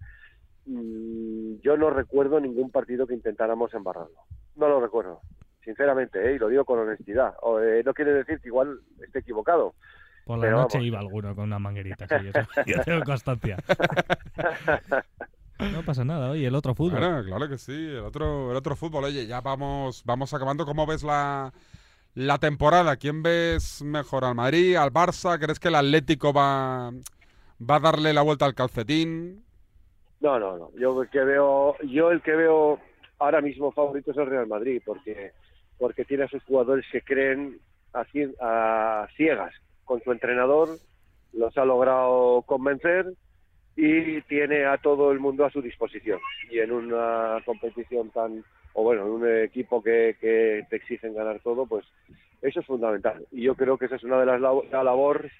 mm, 0.66 1.56
yo 1.62 1.76
no 1.76 1.90
recuerdo 1.90 2.40
ningún 2.40 2.70
partido 2.70 3.06
que 3.06 3.14
intentáramos 3.14 3.72
embarrarlo. 3.74 4.16
No 4.56 4.68
lo 4.68 4.80
recuerdo, 4.80 5.20
sinceramente, 5.64 6.30
¿eh? 6.30 6.34
y 6.34 6.38
lo 6.38 6.48
digo 6.48 6.64
con 6.64 6.78
honestidad. 6.78 7.34
O, 7.42 7.60
eh, 7.60 7.82
no 7.84 7.94
quiere 7.94 8.12
decir 8.12 8.40
que 8.40 8.48
igual 8.48 8.80
esté 9.02 9.20
equivocado. 9.20 9.74
Por 10.24 10.38
la 10.38 10.50
noche 10.50 10.78
vamos. 10.78 10.86
iba 10.86 10.98
alguno 10.98 11.34
con 11.36 11.44
una 11.44 11.58
manguerita, 11.58 12.06
sí, 12.08 12.32
yo 12.66 12.82
tengo 12.82 13.04
constancia. 13.04 13.56
No 15.58 15.82
pasa 15.82 16.04
nada, 16.04 16.30
oye, 16.30 16.46
el 16.46 16.54
otro 16.54 16.74
fútbol. 16.74 16.98
Claro, 16.98 17.24
claro 17.24 17.48
que 17.48 17.58
sí. 17.58 17.72
El 17.72 18.00
otro, 18.00 18.50
el 18.50 18.56
otro 18.56 18.76
fútbol. 18.76 19.04
Oye, 19.04 19.26
ya 19.26 19.40
vamos, 19.40 20.02
vamos 20.04 20.34
acabando. 20.34 20.66
¿Cómo 20.66 20.86
ves 20.86 21.02
la, 21.02 21.52
la 22.14 22.38
temporada? 22.38 22.96
¿Quién 22.96 23.22
ves 23.22 23.82
mejor? 23.82 24.24
¿Al 24.24 24.34
Madrid? 24.34 24.76
¿Al 24.76 24.92
Barça? 24.92 25.38
¿Crees 25.38 25.58
que 25.58 25.68
el 25.68 25.76
Atlético 25.76 26.32
va, 26.32 26.90
va 27.58 27.76
a 27.76 27.80
darle 27.80 28.12
la 28.12 28.22
vuelta 28.22 28.44
al 28.44 28.54
calcetín? 28.54 29.44
No, 30.20 30.38
no, 30.38 30.58
no. 30.58 30.70
Yo 30.78 31.02
el 31.02 31.08
que 31.08 31.20
veo, 31.20 31.76
yo 31.84 32.10
el 32.10 32.20
que 32.20 32.32
veo 32.36 32.78
ahora 33.18 33.40
mismo 33.40 33.72
favorito 33.72 34.10
es 34.10 34.16
el 34.16 34.26
Real 34.26 34.46
Madrid, 34.46 34.82
porque 34.84 35.32
porque 35.78 36.04
tiene 36.04 36.24
a 36.24 36.28
sus 36.28 36.42
jugadores 36.44 36.86
que 36.90 37.02
creen 37.02 37.58
a, 37.92 38.04
a 38.40 39.08
ciegas 39.16 39.54
con 39.84 40.02
su 40.02 40.10
entrenador, 40.10 40.78
los 41.32 41.56
ha 41.58 41.64
logrado 41.64 42.42
convencer 42.42 43.06
y 43.76 44.22
tiene 44.22 44.64
a 44.64 44.78
todo 44.78 45.12
el 45.12 45.20
mundo 45.20 45.44
a 45.44 45.50
su 45.50 45.60
disposición. 45.60 46.18
Y 46.50 46.60
en 46.60 46.72
una 46.72 47.42
competición 47.44 48.10
tan, 48.10 48.42
o 48.72 48.82
bueno, 48.82 49.02
en 49.02 49.10
un 49.10 49.42
equipo 49.44 49.82
que, 49.82 50.16
que 50.18 50.64
te 50.70 50.76
exigen 50.76 51.14
ganar 51.14 51.40
todo, 51.40 51.66
pues 51.66 51.84
eso 52.40 52.60
es 52.60 52.66
fundamental. 52.66 53.26
Y 53.32 53.42
yo 53.42 53.54
creo 53.54 53.76
que 53.76 53.86
esa 53.86 53.96
es 53.96 54.04
una 54.04 54.18
de 54.18 54.26
las 54.26 54.40
la 54.40 54.82
labor 54.82 55.30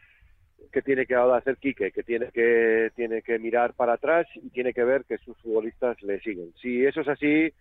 que 0.73 0.83
tiene 0.83 1.07
que 1.07 1.15
ahora 1.15 1.39
hacer 1.39 1.57
Quique, 1.57 1.91
que 1.93 2.03
tiene 2.03 2.31
que 2.33 2.91
tiene 2.95 3.23
que 3.23 3.39
mirar 3.39 3.75
para 3.75 3.95
atrás 3.95 4.27
y 4.35 4.51
tiene 4.51 4.73
que 4.73 4.85
ver 4.85 5.05
que 5.05 5.19
sus 5.19 5.37
futbolistas 5.39 6.01
le 6.03 6.21
siguen. 6.21 6.53
Si 6.61 6.85
eso 6.85 7.01
es 7.01 7.09
así, 7.09 7.53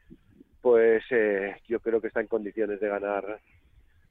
pues 0.62 1.04
eh, 1.12 1.56
yo 1.68 1.80
creo 1.80 2.02
que 2.02 2.08
está 2.08 2.22
en 2.22 2.28
condiciones 2.28 2.80
de 2.80 2.88
ganar 2.90 3.40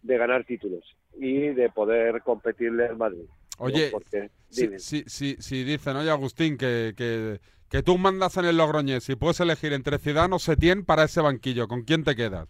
de 0.03 0.19
ganar 0.19 0.45
títulos 0.45 0.85
y 1.19 1.49
de 1.49 1.71
poder 1.71 2.23
competirle 2.23 2.87
al 2.87 2.97
Madrid. 2.97 3.25
Oye, 3.59 3.91
Porque, 3.91 4.31
Si, 4.51 4.79
si, 4.79 5.05
si, 5.07 5.37
si 5.37 5.65
dicen, 5.65 5.97
oye 5.97 6.11
Agustín, 6.11 6.59
que, 6.59 6.93
que, 6.97 7.41
que 7.71 7.83
tú 7.83 7.99
mandas 7.99 8.37
en 8.37 8.45
el 8.45 8.57
Logroñés 8.57 9.09
y 9.09 9.17
puedes 9.17 9.41
elegir 9.41 9.73
entre 9.73 9.99
Zidane 9.99 10.35
o 10.35 10.39
Setién 10.39 10.85
para 10.85 11.05
ese 11.05 11.21
banquillo, 11.21 11.69
¿con 11.69 11.83
quién 11.83 12.05
te 12.05 12.17
quedas? 12.17 12.49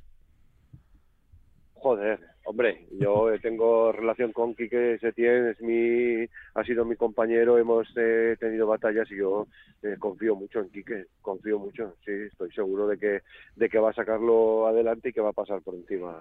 Joder, 1.75 2.19
hombre, 2.45 2.87
yo 3.01 3.27
tengo 3.43 3.93
relación 3.93 4.33
con 4.33 4.55
Quique 4.55 4.99
Setién, 5.01 5.49
es 5.49 5.61
mi, 5.61 6.27
ha 6.55 6.65
sido 6.65 6.85
mi 6.85 6.97
compañero, 6.97 7.59
hemos 7.59 7.89
eh, 7.97 8.37
tenido 8.39 8.67
batallas 8.67 9.11
y 9.11 9.17
yo 9.17 9.47
eh, 9.83 9.97
confío 9.99 10.37
mucho 10.37 10.61
en 10.61 10.71
Quique, 10.71 11.07
confío 11.21 11.59
mucho, 11.59 11.95
sí, 12.05 12.13
estoy 12.31 12.51
seguro 12.53 12.87
de 12.87 12.99
que, 12.99 13.21
de 13.57 13.69
que 13.69 13.79
va 13.79 13.91
a 13.91 13.95
sacarlo 13.95 14.67
adelante 14.67 15.09
y 15.09 15.13
que 15.13 15.21
va 15.21 15.31
a 15.31 15.35
pasar 15.35 15.61
por 15.63 15.75
encima 15.75 16.21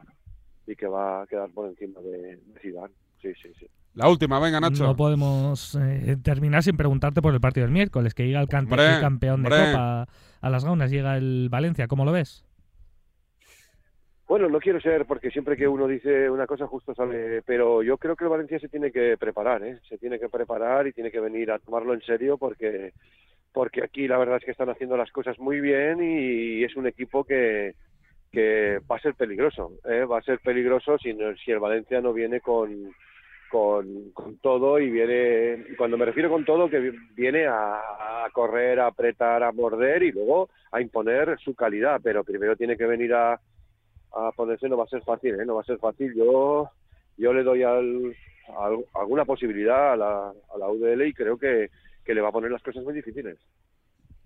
y 0.65 0.75
que 0.75 0.87
va 0.87 1.21
a 1.23 1.27
quedar 1.27 1.49
por 1.51 1.67
encima 1.69 1.99
de, 2.01 2.37
de 2.37 2.59
Zidane, 2.61 2.93
sí, 3.21 3.33
sí, 3.41 3.49
sí. 3.59 3.67
La 3.95 4.07
última, 4.09 4.39
venga 4.39 4.59
Nacho. 4.59 4.85
No 4.85 4.95
podemos 4.95 5.75
eh, 5.79 6.17
terminar 6.23 6.63
sin 6.63 6.75
preguntarte 6.77 7.21
por 7.21 7.31
el 7.33 7.39
partido 7.39 7.65
del 7.67 7.73
miércoles, 7.73 8.15
que 8.15 8.25
llega 8.25 8.41
el, 8.41 8.47
cante- 8.47 8.71
Hombre, 8.73 8.95
el 8.95 9.01
campeón 9.01 9.43
de 9.43 9.49
hombre. 9.49 9.71
Copa 9.71 10.07
a 10.41 10.49
las 10.49 10.65
gaunas, 10.65 10.89
llega 10.89 11.15
el 11.15 11.47
Valencia, 11.51 11.87
¿cómo 11.87 12.03
lo 12.03 12.11
ves? 12.11 12.43
Bueno, 14.27 14.47
no 14.49 14.59
quiero 14.59 14.79
ser, 14.79 15.05
porque 15.05 15.29
siempre 15.31 15.57
que 15.57 15.67
uno 15.67 15.85
dice 15.87 16.29
una 16.29 16.47
cosa 16.47 16.65
justo 16.65 16.95
sale, 16.95 17.41
pero 17.43 17.83
yo 17.83 17.97
creo 17.97 18.15
que 18.15 18.23
el 18.23 18.29
Valencia 18.29 18.59
se 18.59 18.69
tiene 18.69 18.91
que 18.91 19.17
preparar, 19.17 19.63
¿eh? 19.63 19.79
Se 19.89 19.97
tiene 19.97 20.17
que 20.19 20.29
preparar 20.29 20.87
y 20.87 20.93
tiene 20.93 21.11
que 21.11 21.19
venir 21.19 21.51
a 21.51 21.59
tomarlo 21.59 21.93
en 21.93 22.01
serio 22.01 22.37
porque 22.37 22.93
porque 23.53 23.83
aquí 23.83 24.07
la 24.07 24.17
verdad 24.17 24.37
es 24.37 24.45
que 24.45 24.51
están 24.51 24.69
haciendo 24.69 24.97
las 24.97 25.11
cosas 25.11 25.37
muy 25.39 25.59
bien 25.61 25.99
y 26.03 26.63
es 26.63 26.75
un 26.75 26.87
equipo 26.87 27.23
que, 27.23 27.75
que 28.31 28.79
va 28.91 28.95
a 28.97 28.99
ser 28.99 29.15
peligroso, 29.15 29.73
¿eh? 29.85 30.05
va 30.05 30.19
a 30.19 30.23
ser 30.23 30.39
peligroso 30.39 30.97
si, 30.97 31.15
si 31.43 31.51
el 31.51 31.59
Valencia 31.59 32.01
no 32.01 32.13
viene 32.13 32.41
con, 32.41 32.91
con, 33.49 34.13
todo 34.41 34.79
y 34.79 34.89
viene, 34.89 35.65
cuando 35.77 35.97
me 35.97 36.05
refiero 36.05 36.29
con 36.29 36.45
todo, 36.45 36.69
que 36.69 36.79
vi- 36.79 36.97
viene 37.15 37.45
a 37.47 38.27
correr, 38.33 38.79
a 38.79 38.87
apretar, 38.87 39.43
a 39.43 39.51
morder 39.51 40.01
y 40.03 40.11
luego 40.11 40.49
a 40.71 40.81
imponer 40.81 41.37
su 41.39 41.53
calidad, 41.53 42.01
pero 42.03 42.23
primero 42.23 42.55
tiene 42.55 42.75
que 42.75 42.87
venir 42.87 43.13
a, 43.13 43.39
a 44.15 44.31
ponerse, 44.31 44.69
no 44.69 44.77
va 44.77 44.83
a 44.83 44.87
ser 44.87 45.01
fácil, 45.03 45.39
¿eh? 45.39 45.45
no 45.45 45.55
va 45.55 45.61
a 45.61 45.65
ser 45.65 45.77
fácil. 45.79 46.13
Yo 46.15 46.69
yo 47.17 47.31
le 47.33 47.43
doy 47.43 47.63
al, 47.63 48.15
al- 48.57 48.85
alguna 48.95 49.25
posibilidad 49.25 49.93
a 49.93 49.95
la, 49.95 50.29
a 50.29 50.57
la 50.57 50.67
UDL 50.69 51.05
y 51.07 51.13
creo 51.13 51.37
que, 51.37 51.69
que 52.03 52.13
le 52.15 52.21
va 52.21 52.29
a 52.29 52.31
poner 52.31 52.49
las 52.51 52.63
cosas 52.63 52.83
muy 52.83 52.93
difíciles. 52.93 53.37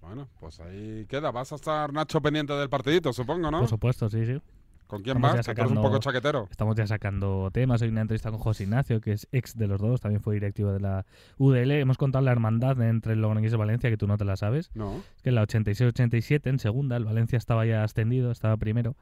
Bueno, 0.02 0.28
pues 0.40 0.60
ahí 0.62 1.06
queda. 1.08 1.32
Vas 1.32 1.52
a 1.52 1.56
estar, 1.56 1.92
Nacho, 1.92 2.22
pendiente 2.22 2.54
del 2.54 2.70
partidito, 2.70 3.12
supongo, 3.12 3.52
¿no? 3.52 3.60
Por 3.60 3.68
supuesto, 3.68 4.10
sí, 4.10 4.26
sí. 4.26 4.40
¿Con 4.88 5.02
quién 5.04 5.18
Estamos 5.18 5.32
tú 5.32 5.36
eres 5.36 5.48
un 5.50 5.56
sacando- 5.68 5.82
poco 5.82 6.00
chaquetero. 6.00 6.48
Estamos 6.50 6.76
ya 6.78 6.88
sacando 6.88 7.50
temas. 7.52 7.82
Hay 7.82 7.90
una 7.90 8.00
entrevista 8.02 8.30
con 8.32 8.40
José 8.40 8.64
Ignacio, 8.64 9.02
que 9.02 9.12
es 9.12 9.28
ex 9.34 9.58
de 9.58 9.68
los 9.68 9.82
dos, 9.82 10.00
también 10.00 10.22
fue 10.22 10.36
directivo 10.36 10.72
de 10.72 10.80
la 10.80 11.06
UDL. 11.38 11.72
Hemos 11.72 11.98
contado 11.98 12.24
la 12.24 12.32
hermandad 12.32 12.82
entre 12.82 13.12
el 13.14 13.22
Logroñés 13.22 13.52
y 13.52 13.58
Valencia, 13.58 13.90
que 13.90 13.98
tú 13.98 14.08
no 14.08 14.18
te 14.18 14.24
la 14.24 14.38
sabes. 14.38 14.72
No. 14.76 14.96
Es 15.18 15.24
que 15.24 15.30
en 15.30 15.36
la 15.36 15.44
86-87, 15.46 16.48
en 16.50 16.60
segunda, 16.60 16.96
el 16.96 17.04
Valencia 17.04 17.36
estaba 17.38 17.66
ya 17.66 17.84
ascendido, 17.84 18.32
estaba 18.32 18.56
primero. 18.56 18.96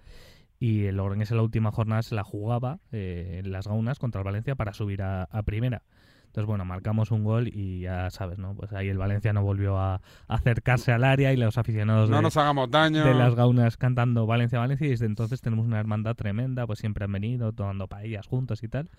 Y 0.66 0.86
el 0.86 0.96
Logroñés 0.96 1.30
en 1.30 1.38
la 1.38 1.44
última 1.44 1.72
jornada 1.72 2.02
se 2.02 2.16
la 2.16 2.24
jugaba 2.24 2.80
eh, 2.92 3.42
en 3.44 3.52
las 3.52 3.68
gaunas 3.68 4.00
contra 4.00 4.22
el 4.22 4.26
Valencia 4.26 4.56
para 4.56 4.74
subir 4.74 5.04
a, 5.04 5.26
a 5.26 5.44
primera. 5.44 5.84
Entonces, 6.26 6.48
bueno, 6.48 6.66
marcamos 6.66 7.12
un 7.12 7.24
gol 7.24 7.50
y 7.54 7.82
ya 7.82 8.10
sabes, 8.10 8.40
¿no? 8.40 8.56
Pues 8.56 8.74
ahí 8.74 8.90
el 8.90 8.98
Valencia 8.98 9.32
no 9.32 9.44
volvió 9.44 9.78
a, 9.78 9.94
a 9.96 10.02
acercarse 10.28 10.92
al 10.92 11.04
área 11.04 11.32
y 11.32 11.38
los 11.38 11.60
aficionados 11.60 12.10
No 12.10 12.16
de, 12.18 12.24
nos 12.24 12.36
hagamos 12.38 12.72
daño. 12.72 13.06
de 13.06 13.14
las 13.14 13.36
gaunas 13.36 13.78
cantando 13.78 14.26
Valencia, 14.26 14.58
Valencia. 14.58 14.88
Y 14.88 14.90
desde 14.90 15.06
entonces 15.06 15.40
tenemos 15.40 15.68
una 15.68 15.80
hermandad 15.80 16.16
tremenda, 16.16 16.66
pues 16.66 16.80
siempre 16.80 17.06
han 17.06 17.12
venido 17.12 17.54
tomando 17.54 17.88
paellas 17.88 18.26
juntos 18.26 18.64
y 18.64 18.68
tal. 18.68 18.90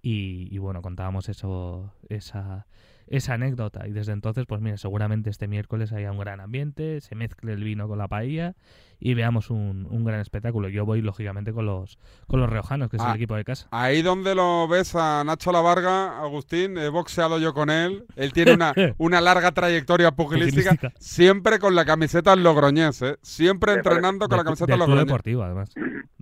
Y, 0.00 0.46
y 0.54 0.58
bueno, 0.58 0.82
contábamos 0.82 1.28
eso, 1.28 1.92
esa, 2.08 2.68
esa 3.10 3.34
anécdota. 3.34 3.86
Y 3.88 3.92
desde 3.92 4.12
entonces, 4.12 4.44
pues 4.46 4.60
mira, 4.60 4.76
seguramente 4.76 5.30
este 5.30 5.48
miércoles 5.48 5.92
haya 5.92 6.10
un 6.12 6.18
gran 6.18 6.40
ambiente, 6.40 7.00
se 7.00 7.14
mezcle 7.14 7.52
el 7.52 7.64
vino 7.64 7.88
con 7.88 7.98
la 7.98 8.08
paella 8.08 8.54
y 9.00 9.14
veamos 9.14 9.50
un, 9.50 9.86
un 9.90 10.04
gran 10.04 10.20
espectáculo. 10.20 10.68
Yo 10.68 10.84
voy, 10.84 11.00
lógicamente, 11.02 11.52
con 11.52 11.66
los, 11.66 11.98
con 12.26 12.40
los 12.40 12.50
riojanos, 12.50 12.90
que 12.90 12.96
es 12.96 13.02
Ah. 13.02 13.10
el 13.10 13.16
equipo 13.16 13.36
de 13.36 13.44
casa. 13.44 13.68
Ahí 13.70 14.02
donde 14.02 14.34
lo 14.34 14.66
ves 14.68 14.94
a 14.96 15.22
Nacho 15.24 15.52
La 15.52 15.60
Varga, 15.60 16.20
Agustín, 16.20 16.76
he 16.78 16.88
boxeado 16.88 17.38
yo 17.38 17.54
con 17.54 17.70
él. 17.70 18.04
Él 18.16 18.32
tiene 18.32 18.54
una, 18.54 18.72
una 18.98 19.20
larga 19.20 19.52
trayectoria 19.52 20.10
pugilística, 20.12 20.70
Pugilística. 20.70 20.92
siempre 21.00 21.58
con 21.58 21.74
la 21.74 21.84
camiseta 21.84 22.34
Logroñés, 22.36 23.02
¿eh? 23.02 23.16
Siempre 23.22 23.74
entrenando 23.74 24.28
con 24.28 24.36
la 24.38 24.44
camiseta 24.44 24.66
Club 24.74 24.80
Logroñés. 24.80 25.06
deportivo, 25.06 25.42
además. 25.44 25.72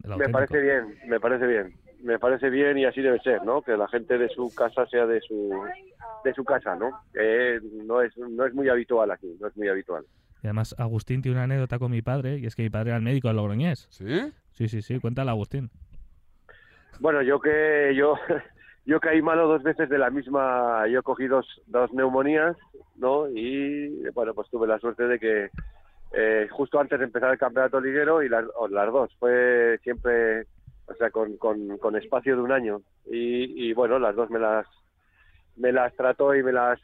Me 0.04 0.28
parece 0.28 0.60
bien, 0.60 0.84
me 1.08 1.18
parece 1.18 1.46
bien. 1.46 1.74
Me 2.06 2.20
parece 2.20 2.50
bien 2.50 2.78
y 2.78 2.84
así 2.84 3.02
debe 3.02 3.18
ser, 3.18 3.42
¿no? 3.42 3.62
Que 3.62 3.76
la 3.76 3.88
gente 3.88 4.16
de 4.16 4.28
su 4.28 4.54
casa 4.54 4.86
sea 4.86 5.06
de 5.06 5.20
su 5.20 5.50
de 6.24 6.34
su 6.34 6.44
casa, 6.44 6.76
¿no? 6.76 6.90
Que 7.12 7.58
no 7.84 8.00
es 8.00 8.16
no 8.16 8.46
es 8.46 8.54
muy 8.54 8.68
habitual 8.68 9.10
aquí, 9.10 9.36
no 9.40 9.48
es 9.48 9.56
muy 9.56 9.68
habitual. 9.68 10.04
Y 10.40 10.46
además, 10.46 10.76
Agustín 10.78 11.20
tiene 11.20 11.36
una 11.36 11.44
anécdota 11.44 11.80
con 11.80 11.90
mi 11.90 12.02
padre, 12.02 12.38
y 12.38 12.46
es 12.46 12.54
que 12.54 12.62
mi 12.62 12.70
padre 12.70 12.90
era 12.90 12.98
el 12.98 13.02
médico 13.02 13.26
del 13.26 13.38
Logroñés. 13.38 13.88
¿Sí? 13.90 14.32
Sí, 14.52 14.68
sí, 14.68 14.82
sí, 14.82 15.00
cuéntala, 15.00 15.32
Agustín. 15.32 15.68
Bueno, 17.00 17.22
yo 17.22 17.40
que 17.40 17.92
yo 17.96 18.14
yo 18.86 19.00
caí 19.00 19.20
malo 19.20 19.48
dos 19.48 19.64
veces 19.64 19.88
de 19.88 19.98
la 19.98 20.10
misma, 20.10 20.86
yo 20.86 21.02
cogí 21.02 21.26
dos, 21.26 21.60
dos 21.66 21.92
neumonías, 21.92 22.56
¿no? 22.94 23.28
Y 23.28 24.08
bueno, 24.14 24.32
pues 24.32 24.48
tuve 24.48 24.68
la 24.68 24.78
suerte 24.78 25.08
de 25.08 25.18
que 25.18 25.50
eh, 26.12 26.46
justo 26.52 26.78
antes 26.78 26.98
de 27.00 27.06
empezar 27.06 27.32
el 27.32 27.38
campeonato 27.38 27.80
liguero 27.80 28.22
y 28.22 28.28
las, 28.28 28.44
las 28.70 28.92
dos, 28.92 29.10
fue 29.18 29.80
siempre, 29.82 30.46
o 30.88 30.94
sea, 30.94 31.10
con, 31.10 31.36
con, 31.36 31.78
con 31.78 31.96
espacio 31.96 32.36
de 32.36 32.42
un 32.42 32.52
año. 32.52 32.82
Y, 33.10 33.68
y 33.68 33.72
bueno, 33.72 33.98
las 33.98 34.14
dos 34.16 34.30
me 34.30 34.38
las 34.38 34.66
me 35.56 35.72
las 35.72 35.94
trató 35.96 36.34
y 36.34 36.42
me 36.42 36.52
las 36.52 36.78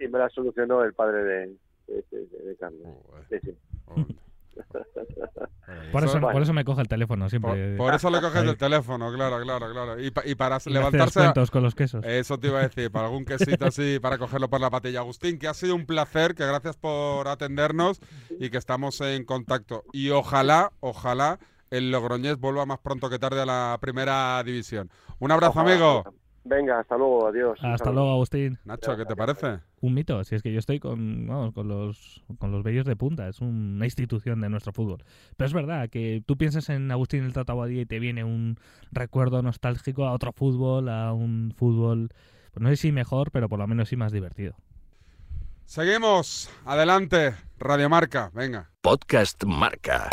y 0.00 0.08
me 0.08 0.18
las 0.18 0.32
solucionó 0.32 0.82
el 0.84 0.92
padre 0.94 1.22
de, 1.24 1.46
de, 1.86 2.04
de- 2.10 2.44
de 2.44 2.56
Carlos. 2.56 2.82
Joder, 3.06 3.24
Sí, 3.30 3.50
sí. 3.50 3.58
Por 5.92 6.02
eso, 6.04 6.12
Bueno. 6.14 6.30
por 6.32 6.42
eso 6.42 6.52
me 6.52 6.64
coge 6.64 6.80
el 6.82 6.88
teléfono 6.88 7.28
siempre. 7.28 7.76
por 7.76 7.94
eso 7.94 8.10
le 8.10 8.20
coges 8.20 8.42
Ahí. 8.42 8.48
el 8.48 8.56
teléfono, 8.56 9.12
claro, 9.12 9.40
claro, 9.42 9.70
claro. 9.70 10.00
Y, 10.00 10.10
pa- 10.10 10.26
y 10.26 10.34
para 10.34 10.58
Y 10.66 10.70
levantarse... 10.70 11.20
descuentos 11.20 11.50
con 11.50 11.62
los 11.62 11.74
quesos. 11.74 12.04
Eso 12.04 12.38
te 12.38 12.48
iba 12.48 12.58
a 12.58 12.62
decir, 12.62 12.90
para 12.90 13.06
algún 13.06 13.24
quesito 13.24 13.66
así, 13.66 13.98
para 14.00 14.18
cogerlo 14.18 14.48
por 14.48 14.60
la 14.60 14.70
patilla. 14.70 15.00
Agustín, 15.00 15.38
que 15.38 15.46
ha 15.46 15.54
sido 15.54 15.74
un 15.74 15.86
placer, 15.86 16.34
que 16.34 16.44
gracias 16.46 16.76
por 16.76 17.28
atendernos 17.28 18.00
y 18.38 18.50
que 18.50 18.56
estamos 18.58 19.00
en 19.00 19.24
contacto. 19.24 19.84
Y 19.92 20.10
ojalá, 20.10 20.72
ojalá 20.80 21.38
el 21.70 21.90
Logroñés 21.90 22.38
vuelva 22.38 22.66
más 22.66 22.78
pronto 22.78 23.10
que 23.10 23.18
tarde 23.18 23.42
a 23.42 23.46
la 23.46 23.78
primera 23.80 24.42
división. 24.42 24.90
Un 25.18 25.32
abrazo, 25.32 25.60
Ojalá. 25.60 25.72
amigo. 25.72 26.04
Venga, 26.44 26.80
hasta 26.80 26.96
luego, 26.96 27.26
adiós. 27.26 27.58
Hasta 27.62 27.90
luego, 27.92 28.10
Agustín. 28.10 28.58
Nacho, 28.64 28.96
¿qué 28.96 29.04
te 29.04 29.14
parece? 29.14 29.58
Un 29.82 29.92
mito, 29.92 30.24
si 30.24 30.34
es 30.34 30.42
que 30.42 30.50
yo 30.50 30.58
estoy 30.58 30.80
con, 30.80 31.26
vamos, 31.26 31.52
con 31.52 31.68
los 31.68 32.24
con 32.38 32.50
los 32.52 32.62
bellos 32.62 32.86
de 32.86 32.96
punta, 32.96 33.28
es 33.28 33.40
una 33.40 33.84
institución 33.84 34.40
de 34.40 34.48
nuestro 34.48 34.72
fútbol. 34.72 35.04
Pero 35.36 35.46
es 35.46 35.52
verdad 35.52 35.90
que 35.90 36.22
tú 36.24 36.38
piensas 36.38 36.70
en 36.70 36.90
Agustín 36.90 37.24
el 37.24 37.34
Tatabadía 37.34 37.82
y 37.82 37.86
te 37.86 37.98
viene 37.98 38.24
un 38.24 38.56
recuerdo 38.90 39.42
nostálgico 39.42 40.06
a 40.06 40.12
otro 40.12 40.32
fútbol, 40.32 40.88
a 40.88 41.12
un 41.12 41.52
fútbol, 41.54 42.08
pues 42.52 42.62
no 42.62 42.70
sé 42.70 42.76
si 42.76 42.92
mejor, 42.92 43.30
pero 43.30 43.50
por 43.50 43.58
lo 43.58 43.66
menos 43.66 43.90
sí 43.90 43.96
más 43.96 44.12
divertido. 44.12 44.54
Seguimos. 45.66 46.50
Adelante. 46.64 47.34
Radiomarca. 47.58 48.30
Venga. 48.32 48.70
Podcast 48.80 49.44
Marca. 49.44 50.08